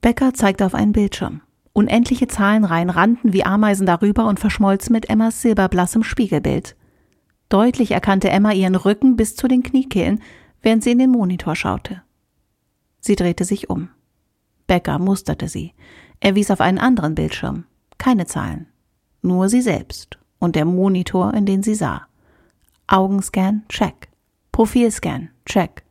Becker 0.00 0.34
zeigte 0.34 0.66
auf 0.66 0.74
einen 0.74 0.92
Bildschirm. 0.92 1.42
Unendliche 1.72 2.26
Zahlenreihen 2.26 2.90
rannten 2.90 3.32
wie 3.32 3.44
Ameisen 3.44 3.86
darüber 3.86 4.26
und 4.26 4.40
verschmolzen 4.40 4.92
mit 4.92 5.08
Emmas 5.08 5.40
silberblassem 5.42 6.02
Spiegelbild. 6.02 6.76
Deutlich 7.48 7.92
erkannte 7.92 8.30
Emma 8.30 8.52
ihren 8.52 8.74
Rücken 8.74 9.16
bis 9.16 9.36
zu 9.36 9.46
den 9.46 9.62
Kniekehlen, 9.62 10.20
während 10.60 10.82
sie 10.82 10.90
in 10.90 10.98
den 10.98 11.10
Monitor 11.10 11.54
schaute. 11.54 12.02
Sie 13.00 13.14
drehte 13.14 13.44
sich 13.44 13.70
um. 13.70 13.90
Becker 14.66 14.98
musterte 14.98 15.48
sie. 15.48 15.72
Er 16.20 16.34
wies 16.34 16.50
auf 16.50 16.60
einen 16.60 16.78
anderen 16.78 17.14
Bildschirm. 17.14 17.64
Keine 17.98 18.26
Zahlen. 18.26 18.66
Nur 19.22 19.48
sie 19.48 19.60
selbst 19.60 20.18
und 20.38 20.56
der 20.56 20.64
Monitor, 20.64 21.32
in 21.34 21.46
den 21.46 21.62
sie 21.62 21.74
sah. 21.74 22.06
Augenscan, 22.86 23.62
check. 23.68 24.08
Profilscan, 24.52 25.30
check. 25.46 25.84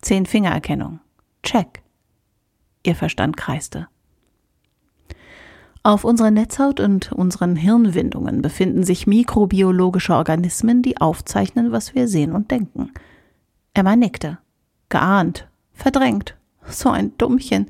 Zehn-Fingererkennung, 0.00 1.00
check. 1.42 1.82
Ihr 2.84 2.94
Verstand 2.94 3.36
kreiste. 3.36 3.88
Auf 5.82 6.02
unserer 6.02 6.32
Netzhaut 6.32 6.80
und 6.80 7.12
unseren 7.12 7.54
Hirnwindungen 7.54 8.42
befinden 8.42 8.82
sich 8.82 9.06
mikrobiologische 9.06 10.14
Organismen, 10.14 10.82
die 10.82 11.00
aufzeichnen, 11.00 11.70
was 11.70 11.94
wir 11.94 12.08
sehen 12.08 12.32
und 12.32 12.50
denken. 12.50 12.90
Emma 13.72 13.94
nickte. 13.94 14.38
Geahnt. 14.88 15.48
Verdrängt. 15.72 16.36
So 16.66 16.90
ein 16.90 17.16
Dummchen. 17.18 17.66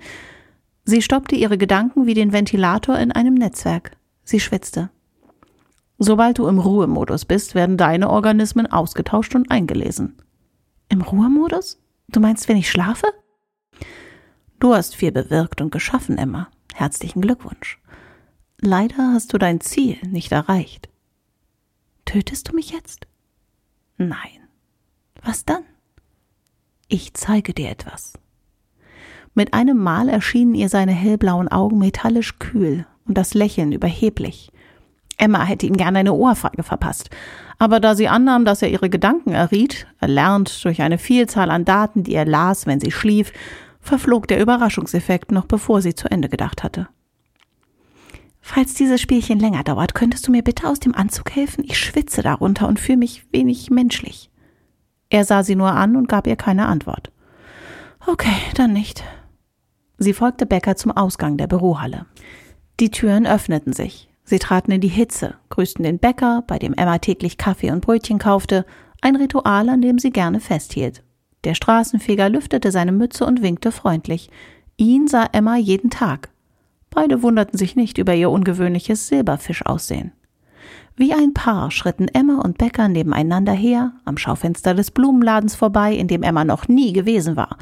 Sie 0.85 1.03
stoppte 1.03 1.35
ihre 1.35 1.59
Gedanken 1.59 2.07
wie 2.07 2.15
den 2.15 2.33
Ventilator 2.33 2.99
in 2.99 3.13
einem 3.13 3.35
Netzwerk. 3.35 3.91
Sie 4.25 4.41
schwitzte. 4.41 4.89
Sobald 5.99 6.39
du 6.39 6.47
im 6.47 6.59
Ruhemodus 6.59 7.25
bist, 7.25 7.55
werden 7.55 7.77
deine 7.77 8.11
Organismen 8.11 8.67
ausgetauscht 8.67 9.35
und 9.35 9.51
eingelesen. 9.51 10.17
Im 10.89 11.01
Ruhemodus? 11.01 11.81
Du 12.09 12.21
meinst, 12.21 12.49
wenn 12.49 12.57
ich 12.57 12.71
schlafe? 12.71 13.07
Du 14.61 14.75
hast 14.75 14.95
viel 14.95 15.13
bewirkt 15.13 15.61
und 15.61 15.71
geschaffen, 15.71 16.19
Emma. 16.19 16.49
Herzlichen 16.75 17.23
Glückwunsch. 17.23 17.81
Leider 18.61 19.13
hast 19.13 19.33
du 19.33 19.39
dein 19.39 19.61
Ziel 19.61 19.97
nicht 20.07 20.33
erreicht. 20.33 20.89
Tötest 22.05 22.49
du 22.49 22.55
mich 22.55 22.71
jetzt? 22.71 23.07
Nein. 23.97 24.49
Was 25.23 25.45
dann? 25.45 25.63
Ich 26.89 27.15
zeige 27.15 27.53
dir 27.53 27.71
etwas. 27.71 28.13
Mit 29.35 29.53
einem 29.53 29.79
Mal 29.79 30.09
erschienen 30.09 30.55
ihr 30.55 30.69
seine 30.69 30.93
hellblauen 30.93 31.49
Augen 31.49 31.79
metallisch 31.79 32.39
kühl 32.39 32.87
und 33.07 33.19
das 33.19 33.35
Lächeln 33.35 33.73
überheblich. 33.73 34.53
Emma 35.17 35.45
hätte 35.45 35.67
ihm 35.67 35.77
gerne 35.77 36.01
eine 36.01 36.13
Ohrfeige 36.13 36.63
verpasst. 36.63 37.11
Aber 37.59 37.81
da 37.81 37.95
sie 37.95 38.09
annahm, 38.09 38.45
dass 38.45 38.63
er 38.63 38.71
ihre 38.71 38.91
Gedanken 38.91 39.31
erriet, 39.33 39.87
erlernt 39.99 40.65
durch 40.65 40.83
eine 40.83 40.99
Vielzahl 40.99 41.51
an 41.51 41.65
Daten, 41.65 42.03
die 42.03 42.15
er 42.15 42.27
las, 42.27 42.67
wenn 42.67 42.81
sie 42.81 42.91
schlief, 42.91 43.33
verflog 43.81 44.29
der 44.29 44.41
Überraschungseffekt 44.41 45.33
noch 45.33 45.47
bevor 45.47 45.81
sie 45.81 45.95
zu 45.95 46.11
Ende 46.11 46.29
gedacht 46.29 46.63
hatte. 46.63 46.89
Falls 48.41 48.75
dieses 48.75 49.01
Spielchen 49.01 49.41
länger 49.41 49.65
dauert, 49.65 49.95
könntest 49.95 50.29
du 50.29 50.31
mir 50.31 50.43
bitte 50.43 50.69
aus 50.69 50.79
dem 50.79 50.95
Anzug 50.95 51.35
helfen? 51.35 51.65
Ich 51.65 51.79
schwitze 51.79 52.23
darunter 52.23 52.69
und 52.69 52.79
fühle 52.79 52.99
mich 52.99 53.27
wenig 53.33 53.71
menschlich. 53.71 54.31
Er 55.09 55.25
sah 55.25 55.43
sie 55.43 55.57
nur 55.57 55.73
an 55.73 55.97
und 55.97 56.09
gab 56.09 56.27
ihr 56.27 56.37
keine 56.37 56.67
Antwort. 56.67 57.11
Okay, 58.07 58.37
dann 58.55 58.73
nicht. 58.73 59.03
Sie 59.99 60.13
folgte 60.13 60.47
Becker 60.47 60.77
zum 60.77 60.93
Ausgang 60.93 61.37
der 61.37 61.47
Bürohalle. 61.47 62.07
Die 62.79 62.91
Türen 62.91 63.27
öffneten 63.27 63.73
sich. 63.73 64.09
Sie 64.27 64.41
traten 64.41 64.73
in 64.73 64.81
die 64.81 64.89
Hitze, 64.89 65.37
grüßten 65.51 65.85
den 65.85 66.01
Bäcker, 66.01 66.43
bei 66.49 66.59
dem 66.59 66.75
Emma 66.75 66.99
täglich 66.99 67.39
Kaffee 67.39 67.71
und 67.71 67.81
Brötchen 67.81 68.19
kaufte, 68.19 68.67
ein 69.01 69.15
Ritual, 69.15 69.69
an 69.69 69.81
dem 69.81 70.01
sie 70.01 70.11
gerne 70.11 70.41
festhielt. 70.41 71.05
Der 71.45 71.55
Straßenfeger 71.55 72.29
lüftete 72.29 72.73
seine 72.73 72.91
Mütze 72.91 73.25
und 73.25 73.41
winkte 73.41 73.71
freundlich. 73.71 74.31
Ihn 74.77 75.07
sah 75.07 75.29
Emma 75.33 75.57
jeden 75.57 75.91
Tag. 75.91 76.31
Beide 76.91 77.23
wunderten 77.23 77.57
sich 77.57 77.77
nicht 77.77 77.99
über 77.99 78.15
ihr 78.15 78.31
ungewöhnliches 78.31 79.07
Silberfischaussehen. 79.07 80.11
Wie 80.97 81.13
ein 81.13 81.33
Paar 81.33 81.71
schritten 81.71 82.09
Emma 82.09 82.41
und 82.41 82.59
Becker 82.59 82.89
nebeneinander 82.89 83.53
her, 83.53 83.93
am 84.05 84.19
Schaufenster 84.19 84.75
des 84.75 84.91
Blumenladens 84.91 85.55
vorbei, 85.55 85.95
in 85.95 86.09
dem 86.09 86.25
Emma 86.25 86.43
noch 86.45 86.67
nie 86.67 86.93
gewesen 86.93 87.37
war. 87.37 87.59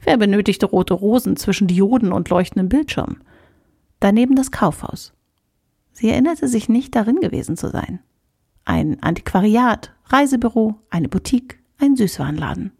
Wer 0.00 0.16
benötigte 0.16 0.66
rote 0.66 0.94
Rosen 0.94 1.36
zwischen 1.36 1.66
Dioden 1.66 2.12
und 2.12 2.28
leuchtenden 2.28 2.68
Bildschirmen? 2.68 3.24
Daneben 3.98 4.36
das 4.36 4.52
Kaufhaus. 4.52 5.12
Sie 5.94 6.10
erinnerte 6.10 6.48
sich 6.48 6.68
nicht 6.68 6.94
darin 6.94 7.20
gewesen 7.20 7.56
zu 7.56 7.70
sein. 7.70 8.00
Ein 8.64 9.02
Antiquariat, 9.02 9.94
Reisebüro, 10.06 10.74
eine 10.90 11.08
Boutique, 11.08 11.60
ein 11.78 11.96
Süßwarenladen. 11.96 12.72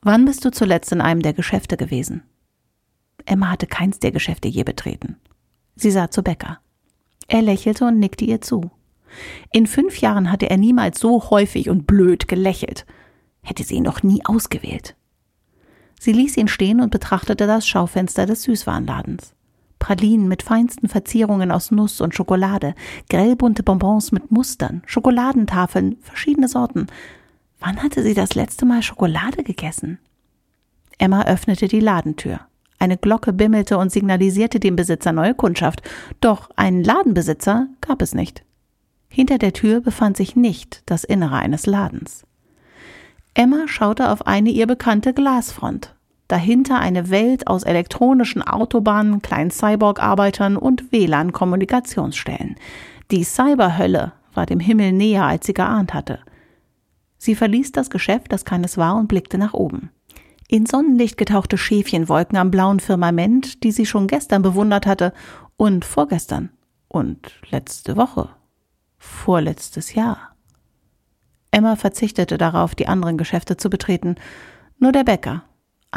Wann 0.00 0.24
bist 0.24 0.44
du 0.44 0.50
zuletzt 0.50 0.92
in 0.92 1.00
einem 1.00 1.20
der 1.20 1.32
Geschäfte 1.32 1.76
gewesen? 1.76 2.22
Emma 3.26 3.50
hatte 3.50 3.66
keins 3.66 3.98
der 3.98 4.12
Geschäfte 4.12 4.48
je 4.48 4.62
betreten. 4.62 5.16
Sie 5.76 5.90
sah 5.90 6.10
zu 6.10 6.22
Becker. 6.22 6.60
Er 7.26 7.42
lächelte 7.42 7.86
und 7.86 7.98
nickte 7.98 8.24
ihr 8.24 8.40
zu. 8.40 8.70
In 9.52 9.66
fünf 9.66 9.98
Jahren 9.98 10.30
hatte 10.30 10.50
er 10.50 10.58
niemals 10.58 11.00
so 11.00 11.30
häufig 11.30 11.70
und 11.70 11.86
blöd 11.86 12.28
gelächelt. 12.28 12.86
Hätte 13.42 13.64
sie 13.64 13.76
ihn 13.76 13.82
noch 13.82 14.02
nie 14.02 14.24
ausgewählt. 14.24 14.94
Sie 15.98 16.12
ließ 16.12 16.36
ihn 16.36 16.48
stehen 16.48 16.80
und 16.80 16.90
betrachtete 16.90 17.46
das 17.46 17.66
Schaufenster 17.66 18.26
des 18.26 18.42
Süßwarenladens. 18.42 19.34
Pralinen 19.84 20.28
mit 20.28 20.42
feinsten 20.42 20.88
Verzierungen 20.88 21.50
aus 21.50 21.70
Nuss 21.70 22.00
und 22.00 22.14
Schokolade, 22.14 22.74
grellbunte 23.10 23.62
Bonbons 23.62 24.12
mit 24.12 24.30
Mustern, 24.30 24.80
Schokoladentafeln, 24.86 25.98
verschiedene 26.00 26.48
Sorten. 26.48 26.86
Wann 27.60 27.82
hatte 27.82 28.02
sie 28.02 28.14
das 28.14 28.34
letzte 28.34 28.64
Mal 28.64 28.82
Schokolade 28.82 29.42
gegessen? 29.42 29.98
Emma 30.96 31.26
öffnete 31.26 31.68
die 31.68 31.80
Ladentür. 31.80 32.40
Eine 32.78 32.96
Glocke 32.96 33.34
bimmelte 33.34 33.76
und 33.76 33.92
signalisierte 33.92 34.58
dem 34.58 34.74
Besitzer 34.74 35.12
neue 35.12 35.34
Kundschaft. 35.34 35.82
Doch 36.22 36.48
einen 36.56 36.82
Ladenbesitzer 36.82 37.66
gab 37.82 38.00
es 38.00 38.14
nicht. 38.14 38.42
Hinter 39.10 39.36
der 39.36 39.52
Tür 39.52 39.82
befand 39.82 40.16
sich 40.16 40.34
nicht 40.34 40.82
das 40.86 41.04
Innere 41.04 41.36
eines 41.36 41.66
Ladens. 41.66 42.24
Emma 43.34 43.68
schaute 43.68 44.10
auf 44.10 44.26
eine 44.26 44.48
ihr 44.48 44.66
bekannte 44.66 45.12
Glasfront. 45.12 45.93
Dahinter 46.28 46.78
eine 46.78 47.10
Welt 47.10 47.46
aus 47.46 47.64
elektronischen 47.64 48.42
Autobahnen, 48.42 49.20
kleinen 49.20 49.50
Cyborg-Arbeitern 49.50 50.56
und 50.56 50.90
WLAN-Kommunikationsstellen. 50.90 52.56
Die 53.10 53.24
Cyberhölle 53.24 54.12
war 54.32 54.46
dem 54.46 54.60
Himmel 54.60 54.92
näher, 54.92 55.24
als 55.24 55.46
sie 55.46 55.54
geahnt 55.54 55.92
hatte. 55.92 56.20
Sie 57.18 57.34
verließ 57.34 57.72
das 57.72 57.90
Geschäft, 57.90 58.32
das 58.32 58.44
keines 58.44 58.76
war, 58.76 58.96
und 58.96 59.08
blickte 59.08 59.38
nach 59.38 59.54
oben. 59.54 59.90
In 60.48 60.66
Sonnenlicht 60.66 61.16
getauchte 61.16 61.56
Schäfchenwolken 61.56 62.36
am 62.36 62.50
blauen 62.50 62.80
Firmament, 62.80 63.62
die 63.64 63.72
sie 63.72 63.86
schon 63.86 64.06
gestern 64.06 64.42
bewundert 64.42 64.86
hatte 64.86 65.12
und 65.56 65.84
vorgestern 65.84 66.50
und 66.88 67.32
letzte 67.50 67.96
Woche, 67.96 68.28
vorletztes 68.98 69.94
Jahr. 69.94 70.34
Emma 71.50 71.76
verzichtete 71.76 72.36
darauf, 72.36 72.74
die 72.74 72.88
anderen 72.88 73.16
Geschäfte 73.16 73.56
zu 73.56 73.70
betreten. 73.70 74.16
Nur 74.78 74.92
der 74.92 75.04
Bäcker. 75.04 75.44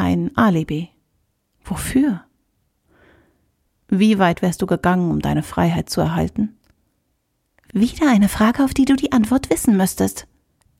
Ein 0.00 0.30
Alibi. 0.36 0.90
Wofür? 1.64 2.22
Wie 3.88 4.20
weit 4.20 4.42
wärst 4.42 4.62
du 4.62 4.66
gegangen, 4.66 5.10
um 5.10 5.18
deine 5.18 5.42
Freiheit 5.42 5.90
zu 5.90 6.00
erhalten? 6.00 6.56
Wieder 7.72 8.08
eine 8.08 8.28
Frage, 8.28 8.62
auf 8.62 8.74
die 8.74 8.84
du 8.84 8.94
die 8.94 9.10
Antwort 9.10 9.50
wissen 9.50 9.76
müsstest. 9.76 10.28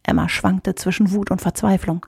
Emma 0.04 0.28
schwankte 0.28 0.76
zwischen 0.76 1.11
Wut 1.11 1.33
und 1.33 1.40
Verzweiflung. 1.40 2.07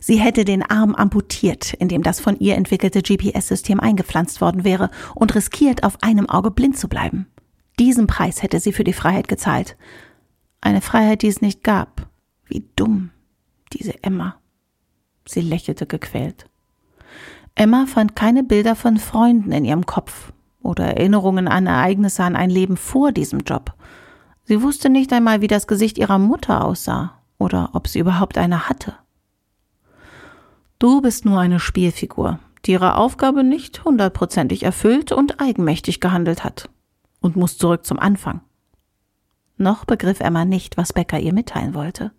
Sie 0.00 0.20
hätte 0.20 0.44
den 0.44 0.62
Arm 0.62 0.94
amputiert, 0.94 1.74
in 1.74 1.88
dem 1.88 2.04
das 2.04 2.20
von 2.20 2.38
ihr 2.38 2.54
entwickelte 2.54 3.02
GPS-System 3.02 3.80
eingepflanzt 3.80 4.40
worden 4.40 4.62
wäre, 4.62 4.90
und 5.16 5.34
riskiert, 5.34 5.82
auf 5.82 6.04
einem 6.04 6.30
Auge 6.30 6.52
blind 6.52 6.78
zu 6.78 6.86
bleiben. 6.88 7.26
Diesen 7.80 8.06
Preis 8.06 8.44
hätte 8.44 8.60
sie 8.60 8.72
für 8.72 8.84
die 8.84 8.92
Freiheit 8.92 9.26
gezahlt. 9.26 9.76
Eine 10.60 10.82
Freiheit, 10.82 11.22
die 11.22 11.28
es 11.28 11.40
nicht 11.40 11.64
gab. 11.64 12.08
Wie 12.46 12.64
dumm, 12.76 13.10
diese 13.72 14.04
Emma. 14.04 14.36
Sie 15.26 15.40
lächelte 15.40 15.86
gequält. 15.86 16.46
Emma 17.54 17.86
fand 17.86 18.16
keine 18.16 18.42
Bilder 18.42 18.74
von 18.74 18.98
Freunden 18.98 19.52
in 19.52 19.64
ihrem 19.64 19.86
Kopf 19.86 20.32
oder 20.62 20.84
Erinnerungen 20.84 21.46
an 21.46 21.66
Ereignisse 21.66 22.24
an 22.24 22.36
ein 22.36 22.50
Leben 22.50 22.76
vor 22.76 23.12
diesem 23.12 23.40
Job. 23.40 23.74
Sie 24.44 24.60
wusste 24.62 24.90
nicht 24.90 25.12
einmal, 25.12 25.40
wie 25.40 25.46
das 25.46 25.66
Gesicht 25.66 25.98
ihrer 25.98 26.18
Mutter 26.18 26.64
aussah 26.64 27.18
oder 27.38 27.70
ob 27.72 27.88
sie 27.88 28.00
überhaupt 28.00 28.38
eine 28.38 28.68
hatte. 28.68 28.94
Du 30.78 31.00
bist 31.00 31.24
nur 31.24 31.38
eine 31.38 31.60
Spielfigur, 31.60 32.40
die 32.66 32.72
ihre 32.72 32.96
Aufgabe 32.96 33.44
nicht 33.44 33.84
hundertprozentig 33.84 34.64
erfüllt 34.64 35.12
und 35.12 35.40
eigenmächtig 35.40 36.00
gehandelt 36.00 36.44
hat 36.44 36.68
und 37.20 37.36
muss 37.36 37.56
zurück 37.56 37.86
zum 37.86 37.98
Anfang. 37.98 38.40
Noch 39.56 39.84
begriff 39.84 40.20
Emma 40.20 40.44
nicht, 40.44 40.76
was 40.76 40.92
Becker 40.92 41.20
ihr 41.20 41.32
mitteilen 41.32 41.74
wollte. 41.74 42.12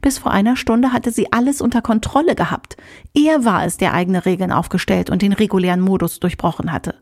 Bis 0.00 0.18
vor 0.18 0.32
einer 0.32 0.56
Stunde 0.56 0.92
hatte 0.92 1.10
sie 1.10 1.32
alles 1.32 1.60
unter 1.60 1.82
Kontrolle 1.82 2.34
gehabt. 2.34 2.76
Er 3.14 3.44
war 3.44 3.64
es, 3.64 3.76
der 3.76 3.94
eigene 3.94 4.24
Regeln 4.24 4.52
aufgestellt 4.52 5.10
und 5.10 5.22
den 5.22 5.32
regulären 5.32 5.80
Modus 5.80 6.20
durchbrochen 6.20 6.72
hatte. 6.72 6.94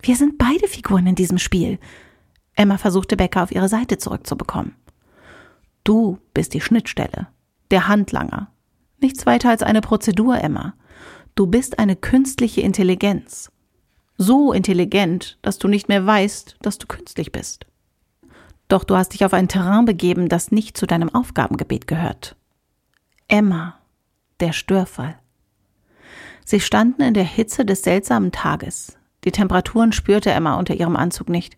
Wir 0.00 0.16
sind 0.16 0.38
beide 0.38 0.68
Figuren 0.68 1.06
in 1.06 1.14
diesem 1.14 1.38
Spiel. 1.38 1.78
Emma 2.54 2.78
versuchte 2.78 3.16
Becker 3.16 3.42
auf 3.42 3.52
ihre 3.52 3.68
Seite 3.68 3.98
zurückzubekommen. 3.98 4.76
Du 5.82 6.18
bist 6.32 6.54
die 6.54 6.60
Schnittstelle, 6.60 7.28
der 7.70 7.88
Handlanger. 7.88 8.50
Nichts 9.00 9.26
weiter 9.26 9.50
als 9.50 9.62
eine 9.62 9.80
Prozedur, 9.80 10.38
Emma. 10.38 10.74
Du 11.34 11.46
bist 11.46 11.78
eine 11.78 11.96
künstliche 11.96 12.60
Intelligenz. 12.60 13.50
So 14.16 14.52
intelligent, 14.52 15.38
dass 15.42 15.58
du 15.58 15.68
nicht 15.68 15.88
mehr 15.88 16.06
weißt, 16.06 16.56
dass 16.62 16.78
du 16.78 16.86
künstlich 16.86 17.32
bist. 17.32 17.66
Doch 18.68 18.84
du 18.84 18.96
hast 18.96 19.10
dich 19.10 19.24
auf 19.24 19.34
ein 19.34 19.48
Terrain 19.48 19.84
begeben, 19.84 20.28
das 20.28 20.50
nicht 20.50 20.76
zu 20.76 20.86
deinem 20.86 21.14
Aufgabengebiet 21.14 21.86
gehört. 21.86 22.36
Emma, 23.28 23.78
der 24.40 24.52
Störfall. 24.52 25.18
Sie 26.44 26.60
standen 26.60 27.02
in 27.02 27.14
der 27.14 27.24
Hitze 27.24 27.64
des 27.64 27.82
seltsamen 27.82 28.32
Tages. 28.32 28.98
Die 29.24 29.32
Temperaturen 29.32 29.92
spürte 29.92 30.30
Emma 30.30 30.58
unter 30.58 30.74
ihrem 30.74 30.96
Anzug 30.96 31.28
nicht. 31.28 31.56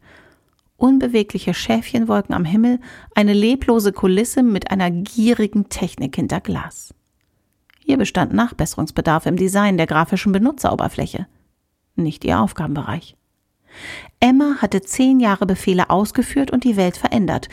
Unbewegliche 0.76 1.54
Schäfchenwolken 1.54 2.34
am 2.34 2.44
Himmel, 2.44 2.80
eine 3.14 3.32
leblose 3.32 3.92
Kulisse 3.92 4.42
mit 4.42 4.70
einer 4.70 4.90
gierigen 4.90 5.68
Technik 5.68 6.16
hinter 6.16 6.40
Glas. 6.40 6.94
Hier 7.78 7.96
bestand 7.96 8.32
Nachbesserungsbedarf 8.32 9.26
im 9.26 9.36
Design 9.36 9.76
der 9.76 9.86
grafischen 9.86 10.32
Benutzeroberfläche. 10.32 11.26
Nicht 11.94 12.24
ihr 12.24 12.40
Aufgabenbereich. 12.40 13.16
Emma 14.20 14.56
hatte 14.58 14.82
zehn 14.82 15.20
Jahre 15.20 15.46
Befehle 15.46 15.90
ausgeführt 15.90 16.50
und 16.50 16.64
die 16.64 16.76
Welt 16.76 16.96
verändert. 16.96 17.48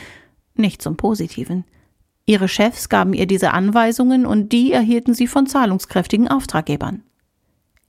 Nicht 0.56 0.82
zum 0.82 0.98
Positiven. 0.98 1.66
Ihre 2.26 2.48
Chefs 2.48 2.88
gaben 2.90 3.14
ihr 3.14 3.26
diese 3.26 3.52
Anweisungen 3.52 4.26
und 4.26 4.52
die 4.52 4.72
erhielten 4.72 5.14
sie 5.14 5.28
von 5.28 5.46
zahlungskräftigen 5.46 6.30
Auftraggebern. 6.30 7.04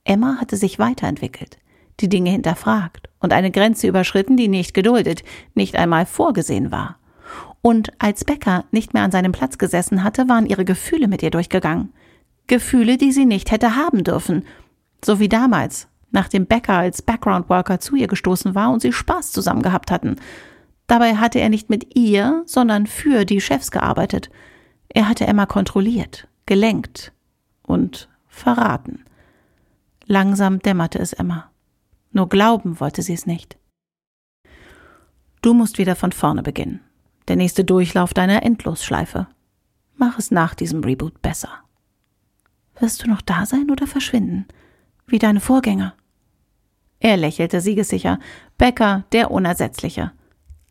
Emma 0.03 0.37
hatte 0.39 0.57
sich 0.57 0.77
weiterentwickelt, 0.77 1.57
die 1.99 2.09
Dinge 2.09 2.31
hinterfragt 2.31 3.09
und 3.19 3.33
eine 3.33 3.51
Grenze 3.51 3.87
überschritten, 3.87 4.37
die 4.37 4.49
nicht 4.49 4.73
geduldet, 4.73 5.23
nicht 5.53 5.75
einmal 5.75 6.05
vorgesehen 6.05 6.71
war. 6.71 6.99
Und 7.61 7.93
als 7.97 8.25
Becker 8.25 8.65
nicht 8.71 8.93
mehr 8.93 9.03
an 9.03 9.11
seinem 9.11 9.31
Platz 9.31 9.57
gesessen 9.57 10.03
hatte, 10.03 10.29
waren 10.29 10.45
ihre 10.45 10.65
Gefühle 10.65 11.07
mit 11.07 11.23
ihr 11.23 11.31
durchgegangen. 11.31 11.93
Gefühle, 12.47 12.97
die 12.97 13.11
sie 13.11 13.25
nicht 13.25 13.51
hätte 13.51 13.75
haben 13.75 14.03
dürfen. 14.03 14.45
So 15.03 15.19
wie 15.19 15.29
damals, 15.29 15.87
nachdem 16.15 16.47
Becker 16.47 16.73
als 16.73 17.03
Background 17.03 17.49
Worker 17.49 17.79
zu 17.79 17.95
ihr 17.95 18.07
gestoßen 18.07 18.55
war 18.55 18.71
und 18.71 18.81
sie 18.81 18.91
Spaß 18.91 19.31
zusammen 19.31 19.61
gehabt 19.61 19.91
hatten. 19.91 20.15
Dabei 20.87 21.17
hatte 21.17 21.39
er 21.39 21.49
nicht 21.49 21.69
mit 21.69 21.95
ihr, 21.95 22.41
sondern 22.47 22.87
für 22.87 23.25
die 23.25 23.41
Chefs 23.41 23.69
gearbeitet. 23.69 24.29
Er 24.89 25.07
hatte 25.09 25.27
Emma 25.27 25.45
kontrolliert, 25.45 26.27
gelenkt 26.45 27.11
und 27.61 28.09
verraten. 28.27 29.03
Langsam 30.05 30.59
dämmerte 30.59 30.99
es 30.99 31.13
Emma. 31.13 31.51
Nur 32.11 32.29
glauben 32.29 32.79
wollte 32.79 33.01
sie 33.01 33.13
es 33.13 33.25
nicht. 33.25 33.57
Du 35.41 35.53
musst 35.53 35.77
wieder 35.77 35.95
von 35.95 36.11
vorne 36.11 36.43
beginnen. 36.43 36.79
Der 37.27 37.35
nächste 37.35 37.65
Durchlauf 37.65 38.13
deiner 38.13 38.43
Endlosschleife. 38.43 39.27
Mach 39.97 40.17
es 40.17 40.31
nach 40.31 40.55
diesem 40.55 40.83
Reboot 40.83 41.21
besser. 41.21 41.49
Wirst 42.79 43.03
du 43.03 43.09
noch 43.09 43.21
da 43.21 43.45
sein 43.45 43.69
oder 43.69 43.85
verschwinden? 43.85 44.47
Wie 45.07 45.19
deine 45.19 45.39
Vorgänger? 45.39 45.93
Er 47.05 47.17
lächelte 47.17 47.61
siegessicher. 47.61 48.17
Becker, 48.57 49.03
der 49.11 49.29
Unersetzliche. 49.29 50.11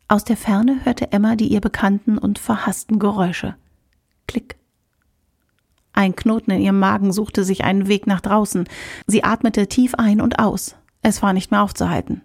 Aus 0.09 0.25
der 0.25 0.35
Ferne 0.35 0.81
hörte 0.83 1.13
Emma 1.13 1.37
die 1.37 1.47
ihr 1.47 1.61
bekannten 1.61 2.17
und 2.17 2.39
verhassten 2.39 2.99
Geräusche. 2.99 3.55
Klick. 4.27 4.57
Ein 5.93 6.13
Knoten 6.13 6.51
in 6.51 6.59
ihrem 6.59 6.77
Magen 6.77 7.13
suchte 7.13 7.45
sich 7.45 7.63
einen 7.63 7.87
Weg 7.87 8.05
nach 8.05 8.19
draußen. 8.19 8.67
Sie 9.07 9.23
atmete 9.23 9.67
tief 9.67 9.95
ein 9.95 10.19
und 10.19 10.37
aus. 10.37 10.75
Es 11.01 11.21
war 11.21 11.31
nicht 11.31 11.51
mehr 11.51 11.63
aufzuhalten. 11.63 12.21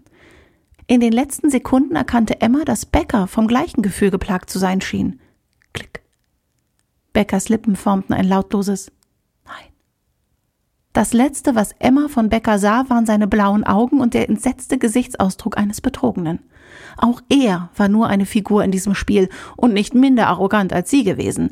In 0.87 0.99
den 0.99 1.13
letzten 1.13 1.49
Sekunden 1.49 1.95
erkannte 1.95 2.41
Emma, 2.41 2.65
dass 2.65 2.85
Becker 2.85 3.27
vom 3.27 3.47
gleichen 3.47 3.81
Gefühl 3.81 4.11
geplagt 4.11 4.49
zu 4.49 4.59
sein 4.59 4.81
schien. 4.81 5.21
Klick. 5.71 6.01
Beckers 7.13 7.47
Lippen 7.47 7.77
formten 7.77 8.11
ein 8.11 8.27
lautloses 8.27 8.91
das 10.93 11.13
letzte, 11.13 11.55
was 11.55 11.73
Emma 11.79 12.09
von 12.09 12.29
Becker 12.29 12.59
sah, 12.59 12.89
waren 12.89 13.05
seine 13.05 13.27
blauen 13.27 13.63
Augen 13.63 14.01
und 14.01 14.13
der 14.13 14.27
entsetzte 14.27 14.77
Gesichtsausdruck 14.77 15.57
eines 15.57 15.79
Betrogenen. 15.79 16.39
Auch 16.97 17.21
er 17.29 17.69
war 17.75 17.87
nur 17.87 18.07
eine 18.07 18.25
Figur 18.25 18.63
in 18.63 18.71
diesem 18.71 18.93
Spiel 18.95 19.29
und 19.55 19.73
nicht 19.73 19.93
minder 19.93 20.27
arrogant 20.27 20.73
als 20.73 20.89
sie 20.89 21.03
gewesen. 21.03 21.51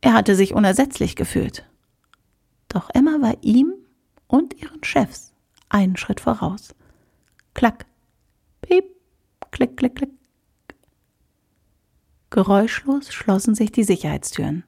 Er 0.00 0.12
hatte 0.12 0.34
sich 0.34 0.54
unersetzlich 0.54 1.16
gefühlt. 1.16 1.66
Doch 2.68 2.90
Emma 2.92 3.16
war 3.20 3.36
ihm 3.40 3.72
und 4.26 4.60
ihren 4.60 4.84
Chefs 4.84 5.32
einen 5.68 5.96
Schritt 5.96 6.20
voraus. 6.20 6.74
Klack, 7.54 7.86
piep, 8.60 8.84
klick, 9.50 9.76
klick, 9.76 9.94
klick. 9.96 10.10
Geräuschlos 12.34 13.12
schlossen 13.12 13.54
sich 13.54 13.70
die 13.70 13.84
Sicherheitstüren, 13.84 14.64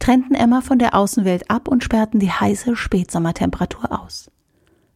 trennten 0.00 0.34
Emma 0.34 0.62
von 0.62 0.80
der 0.80 0.96
Außenwelt 0.96 1.48
ab 1.48 1.68
und 1.68 1.84
sperrten 1.84 2.18
die 2.18 2.32
heiße 2.32 2.74
Spätsommertemperatur 2.74 4.02
aus. 4.02 4.32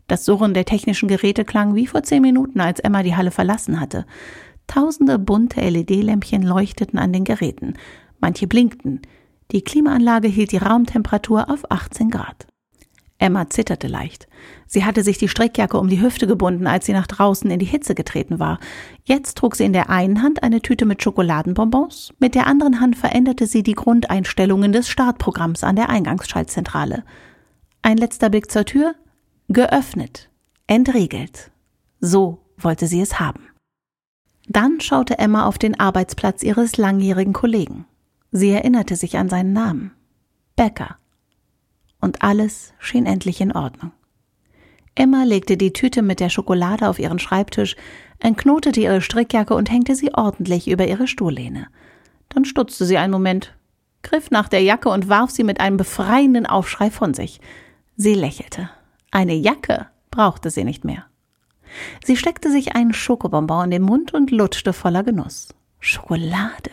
Das 0.09 0.25
Surren 0.25 0.53
der 0.53 0.65
technischen 0.65 1.09
Geräte 1.09 1.45
klang 1.45 1.77
wie 1.77 1.87
vor 1.87 2.03
zehn 2.03 2.23
Minuten, 2.23 2.59
als 2.59 2.81
Emma 2.81 3.05
die 3.05 3.15
Halle 3.15 3.31
verlassen 3.31 3.79
hatte. 3.79 4.05
Tausende 4.67 5.17
bunte 5.17 5.61
LED-Lämpchen 5.61 6.43
leuchteten 6.43 6.99
an 6.99 7.13
den 7.13 7.23
Geräten. 7.23 7.75
Manche 8.19 8.49
blinkten. 8.49 9.01
Die 9.53 9.63
Klimaanlage 9.63 10.27
hielt 10.27 10.51
die 10.51 10.57
Raumtemperatur 10.57 11.49
auf 11.49 11.71
18 11.71 12.11
Grad. 12.11 12.49
Emma 13.19 13.51
zitterte 13.51 13.89
leicht. 13.89 14.29
Sie 14.67 14.85
hatte 14.85 15.03
sich 15.03 15.19
die 15.19 15.29
Strickjacke 15.29 15.79
um 15.79 15.89
die 15.89 16.01
Hüfte 16.01 16.27
gebunden, 16.27 16.67
als 16.67 16.87
sie 16.87 16.93
nach 16.93 17.09
draußen 17.09 17.51
in 17.51 17.59
die 17.59 17.67
Hitze 17.67 17.95
getreten 17.95 18.39
war. 18.39 18.61
Jetzt 19.05 19.39
trug 19.39 19.57
sie 19.57 19.65
in 19.65 19.73
der 19.73 19.91
einen 19.91 20.23
Hand 20.23 20.43
eine 20.43 20.63
Tüte 20.63 20.87
mit 20.87 21.03
Schokoladenbonbons, 21.03 22.15
mit 22.21 22.35
der 22.37 22.47
anderen 22.47 22.81
Hand 22.81 22.97
veränderte 22.97 23.47
sie 23.47 23.65
die 23.65 23.75
Grundeinstellungen 23.75 24.73
des 24.73 24.89
Startprogramms 24.89 25.65
an 25.65 25.77
der 25.77 25.89
Eingangsschaltzentrale. 25.89 27.03
Ein 27.83 27.97
letzter 27.97 28.31
Blick 28.31 28.51
zur 28.51 28.65
Tür. 28.65 28.95
Geöffnet. 29.49 30.29
entriegelt. 30.67 31.51
So 32.01 32.39
wollte 32.59 32.87
sie 32.87 33.01
es 33.01 33.19
haben. 33.19 33.49
Dann 34.47 34.81
schaute 34.81 35.19
Emma 35.19 35.47
auf 35.47 35.59
den 35.59 35.79
Arbeitsplatz 35.79 36.43
ihres 36.43 36.77
langjährigen 36.77 37.33
Kollegen. 37.33 37.87
Sie 38.31 38.51
erinnerte 38.51 38.97
sich 38.97 39.17
an 39.17 39.29
seinen 39.29 39.53
Namen. 39.53 39.93
Becker. 40.57 40.99
Und 42.01 42.23
alles 42.23 42.73
schien 42.79 43.07
endlich 43.07 43.41
in 43.41 43.53
Ordnung. 43.53 43.93
Emma 44.95 45.23
legte 45.23 45.57
die 45.57 45.73
Tüte 45.73 46.03
mit 46.03 46.21
der 46.21 46.29
Schokolade 46.29 46.89
auf 46.89 46.99
ihren 46.99 47.19
Schreibtisch, 47.19 47.77
entknotete 48.19 48.81
ihre 48.81 49.01
Strickjacke 49.01 49.55
und 49.55 49.71
hängte 49.71 49.95
sie 49.95 50.13
ordentlich 50.13 50.69
über 50.69 50.89
ihre 50.89 51.07
Stuhllehne. 51.07 51.69
Dann 52.29 52.45
stutzte 52.45 52.85
sie 52.85 52.99
einen 52.99 53.13
Moment, 53.13 53.55
griff 54.03 54.31
nach 54.31 54.49
der 54.49 54.63
Jacke 54.63 54.89
und 54.89 55.09
warf 55.09 55.31
sie 55.31 55.45
mit 55.45 55.61
einem 55.61 55.77
befreienden 55.77 56.47
Aufschrei 56.47 56.91
von 56.91 57.15
sich. 57.15 57.41
Sie 57.97 58.15
lächelte. 58.15 58.71
Eine 59.11 59.35
Jacke 59.35 59.87
brauchte 60.11 60.51
sie 60.51 60.65
nicht 60.65 60.85
mehr. 60.85 61.05
Sie 62.05 62.17
steckte 62.17 62.51
sich 62.51 62.75
einen 62.75 62.93
Schokobonbon 62.93 63.67
in 63.67 63.71
den 63.71 63.83
Mund 63.83 64.15
und 64.15 64.31
lutschte 64.31 64.73
voller 64.73 65.05
Genuss. 65.05 65.49
Schokolade. 65.81 66.71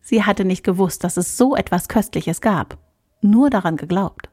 Sie 0.00 0.24
hatte 0.24 0.44
nicht 0.44 0.64
gewusst, 0.64 1.04
dass 1.04 1.16
es 1.16 1.36
so 1.36 1.54
etwas 1.54 1.88
Köstliches 1.88 2.40
gab. 2.40 2.78
Nur 3.20 3.50
daran 3.50 3.76
geglaubt. 3.76 4.30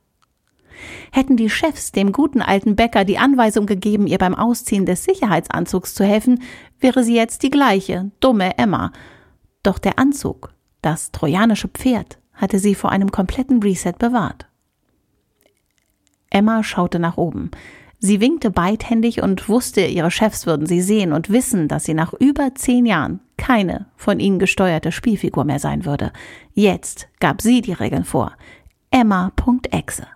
Hätten 1.11 1.38
die 1.38 1.49
Chefs 1.49 1.91
dem 1.91 2.11
guten 2.11 2.41
alten 2.41 2.75
Bäcker 2.75 3.05
die 3.05 3.17
Anweisung 3.17 3.65
gegeben, 3.65 4.07
ihr 4.07 4.17
beim 4.17 4.35
Ausziehen 4.35 4.85
des 4.85 5.03
Sicherheitsanzugs 5.03 5.93
zu 5.93 6.03
helfen, 6.03 6.41
wäre 6.79 7.03
sie 7.03 7.15
jetzt 7.15 7.43
die 7.43 7.49
gleiche, 7.49 8.11
dumme 8.19 8.57
Emma. 8.57 8.91
Doch 9.63 9.79
der 9.79 9.97
Anzug, 9.99 10.53
das 10.81 11.11
trojanische 11.11 11.67
Pferd, 11.67 12.19
hatte 12.33 12.59
sie 12.59 12.75
vor 12.75 12.91
einem 12.91 13.11
kompletten 13.11 13.61
Reset 13.63 13.93
bewahrt. 13.97 14.47
Emma 16.29 16.63
schaute 16.63 16.99
nach 16.99 17.17
oben. 17.17 17.51
Sie 17.99 18.19
winkte 18.19 18.51
beidhändig 18.51 19.23
und 19.23 19.47
wusste, 19.49 19.81
ihre 19.81 20.11
Chefs 20.11 20.45
würden 20.45 20.67
sie 20.67 20.81
sehen 20.81 21.13
und 21.13 21.29
wissen, 21.29 21.67
dass 21.67 21.85
sie 21.85 21.93
nach 21.93 22.13
über 22.13 22.53
zehn 22.53 22.85
Jahren 22.85 23.21
keine 23.38 23.88
von 23.95 24.19
ihnen 24.19 24.38
gesteuerte 24.38 24.91
Spielfigur 24.91 25.45
mehr 25.45 25.59
sein 25.59 25.85
würde. 25.85 26.11
Jetzt 26.53 27.07
gab 27.19 27.41
sie 27.41 27.61
die 27.61 27.73
Regeln 27.73 28.03
vor. 28.03 28.33
Emma.exe. 28.91 30.07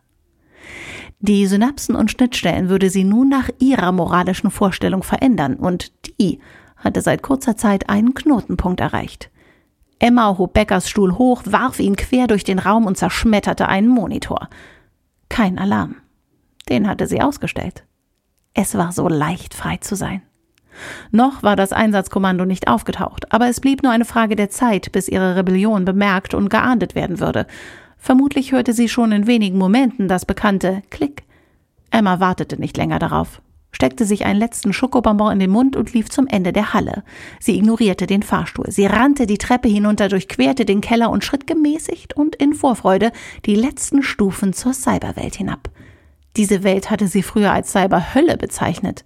Die 1.21 1.45
Synapsen 1.47 1.95
und 1.95 2.11
Schnittstellen 2.11 2.69
würde 2.69 2.89
sie 2.89 3.03
nun 3.03 3.27
nach 3.27 3.49
ihrer 3.59 3.91
moralischen 3.91 4.51
Vorstellung 4.51 5.03
verändern 5.03 5.55
und 5.55 5.91
die 6.07 6.39
hatte 6.77 7.01
seit 7.01 7.21
kurzer 7.21 7.57
Zeit 7.57 7.89
einen 7.89 8.13
Knotenpunkt 8.13 8.79
erreicht. 8.79 9.29
Emma 9.99 10.37
hob 10.37 10.53
Beckers 10.53 10.89
Stuhl 10.89 11.17
hoch, 11.17 11.41
warf 11.45 11.81
ihn 11.81 11.97
quer 11.97 12.27
durch 12.27 12.45
den 12.45 12.57
Raum 12.57 12.85
und 12.85 12.97
zerschmetterte 12.97 13.67
einen 13.67 13.89
Monitor. 13.89 14.47
Kein 15.27 15.59
Alarm. 15.59 15.95
Den 16.69 16.87
hatte 16.87 17.05
sie 17.05 17.21
ausgestellt. 17.21 17.83
Es 18.53 18.75
war 18.75 18.93
so 18.93 19.09
leicht, 19.09 19.53
frei 19.53 19.75
zu 19.77 19.95
sein. 19.95 20.21
Noch 21.11 21.43
war 21.43 21.57
das 21.57 21.73
Einsatzkommando 21.73 22.45
nicht 22.45 22.69
aufgetaucht, 22.69 23.33
aber 23.33 23.49
es 23.49 23.59
blieb 23.59 23.83
nur 23.83 23.91
eine 23.91 24.05
Frage 24.05 24.37
der 24.37 24.49
Zeit, 24.49 24.93
bis 24.93 25.09
ihre 25.09 25.35
Rebellion 25.35 25.83
bemerkt 25.83 26.33
und 26.33 26.49
geahndet 26.49 26.95
werden 26.95 27.19
würde. 27.19 27.45
Vermutlich 27.99 28.51
hörte 28.51 28.73
sie 28.73 28.89
schon 28.89 29.11
in 29.11 29.27
wenigen 29.27 29.59
Momenten 29.59 30.07
das 30.07 30.25
bekannte 30.25 30.81
Klick. 30.89 31.23
Emma 31.91 32.19
wartete 32.19 32.59
nicht 32.59 32.77
länger 32.77 32.97
darauf 32.97 33.41
steckte 33.71 34.05
sich 34.05 34.25
einen 34.25 34.39
letzten 34.39 34.73
Schokobonbon 34.73 35.33
in 35.33 35.39
den 35.39 35.51
Mund 35.51 35.75
und 35.75 35.93
lief 35.93 36.09
zum 36.09 36.27
Ende 36.27 36.53
der 36.53 36.73
Halle. 36.73 37.03
Sie 37.39 37.57
ignorierte 37.57 38.07
den 38.07 38.23
Fahrstuhl. 38.23 38.69
Sie 38.69 38.85
rannte 38.85 39.25
die 39.25 39.37
Treppe 39.37 39.69
hinunter, 39.69 40.09
durchquerte 40.09 40.65
den 40.65 40.81
Keller 40.81 41.09
und 41.09 41.23
schritt 41.23 41.47
gemäßigt 41.47 42.15
und 42.15 42.35
in 42.35 42.53
Vorfreude 42.53 43.11
die 43.45 43.55
letzten 43.55 44.03
Stufen 44.03 44.53
zur 44.53 44.73
Cyberwelt 44.73 45.35
hinab. 45.35 45.69
Diese 46.35 46.63
Welt 46.63 46.89
hatte 46.89 47.07
sie 47.07 47.23
früher 47.23 47.51
als 47.51 47.71
Cyberhölle 47.71 48.37
bezeichnet. 48.37 49.05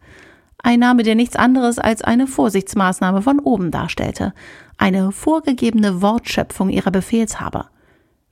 Ein 0.57 0.79
Name, 0.79 1.03
der 1.03 1.15
nichts 1.15 1.35
anderes 1.35 1.77
als 1.77 2.01
eine 2.01 2.25
Vorsichtsmaßnahme 2.25 3.21
von 3.21 3.39
oben 3.39 3.69
darstellte. 3.69 4.33
Eine 4.77 5.11
vorgegebene 5.11 6.01
Wortschöpfung 6.01 6.69
ihrer 6.69 6.91
Befehlshaber. 6.91 7.69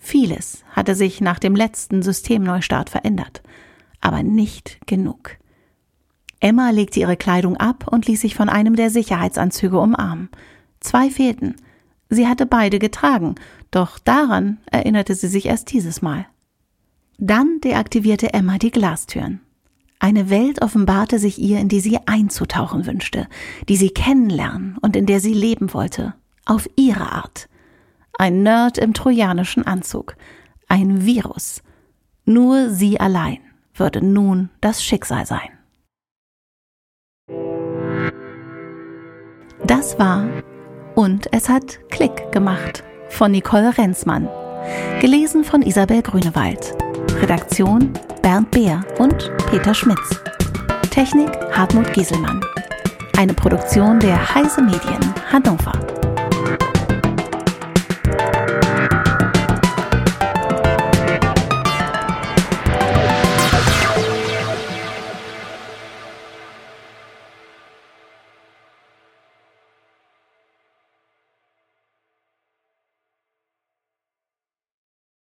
Vieles 0.03 0.65
hatte 0.71 0.95
sich 0.95 1.21
nach 1.21 1.37
dem 1.37 1.55
letzten 1.55 2.01
Systemneustart 2.01 2.89
verändert. 2.89 3.43
Aber 4.01 4.23
nicht 4.23 4.79
genug. 4.87 5.37
Emma 6.39 6.71
legte 6.71 6.99
ihre 6.99 7.15
Kleidung 7.15 7.55
ab 7.55 7.85
und 7.89 8.07
ließ 8.07 8.19
sich 8.19 8.33
von 8.33 8.49
einem 8.49 8.75
der 8.75 8.89
Sicherheitsanzüge 8.89 9.79
umarmen. 9.79 10.29
Zwei 10.79 11.11
fehlten. 11.11 11.55
Sie 12.09 12.27
hatte 12.27 12.47
beide 12.47 12.79
getragen, 12.79 13.35
doch 13.69 13.99
daran 13.99 14.57
erinnerte 14.65 15.13
sie 15.13 15.27
sich 15.27 15.45
erst 15.45 15.71
dieses 15.71 16.01
Mal. 16.01 16.25
Dann 17.19 17.61
deaktivierte 17.63 18.33
Emma 18.33 18.57
die 18.57 18.71
Glastüren. 18.71 19.39
Eine 19.99 20.31
Welt 20.31 20.63
offenbarte 20.63 21.19
sich 21.19 21.37
ihr, 21.37 21.59
in 21.59 21.69
die 21.69 21.79
sie 21.79 21.99
einzutauchen 22.07 22.87
wünschte, 22.87 23.27
die 23.69 23.77
sie 23.77 23.91
kennenlernen 23.91 24.79
und 24.81 24.95
in 24.95 25.05
der 25.05 25.19
sie 25.19 25.35
leben 25.35 25.75
wollte. 25.75 26.15
Auf 26.43 26.67
ihre 26.75 27.11
Art. 27.11 27.47
Ein 28.17 28.43
Nerd 28.43 28.77
im 28.77 28.93
trojanischen 28.93 29.65
Anzug. 29.65 30.15
Ein 30.67 31.05
Virus. 31.05 31.61
Nur 32.25 32.69
sie 32.69 32.99
allein 32.99 33.39
würde 33.73 34.05
nun 34.05 34.49
das 34.61 34.83
Schicksal 34.83 35.25
sein. 35.25 35.49
Das 39.65 39.97
war 39.97 40.27
Und 40.95 41.31
es 41.33 41.47
hat 41.49 41.79
Klick 41.89 42.31
gemacht 42.31 42.83
von 43.09 43.31
Nicole 43.31 43.77
Renzmann. 43.77 44.27
Gelesen 44.99 45.43
von 45.43 45.61
Isabel 45.61 46.01
Grünewald. 46.01 46.75
Redaktion 47.21 47.93
Bernd 48.21 48.51
Beer 48.51 48.85
und 48.99 49.31
Peter 49.49 49.73
Schmitz. 49.73 50.21
Technik 50.91 51.29
Hartmut 51.51 51.91
Gieselmann. 51.93 52.41
Eine 53.17 53.33
Produktion 53.33 53.99
der 53.99 54.35
Heise 54.35 54.61
Medien 54.61 55.13
Hannover. 55.31 55.71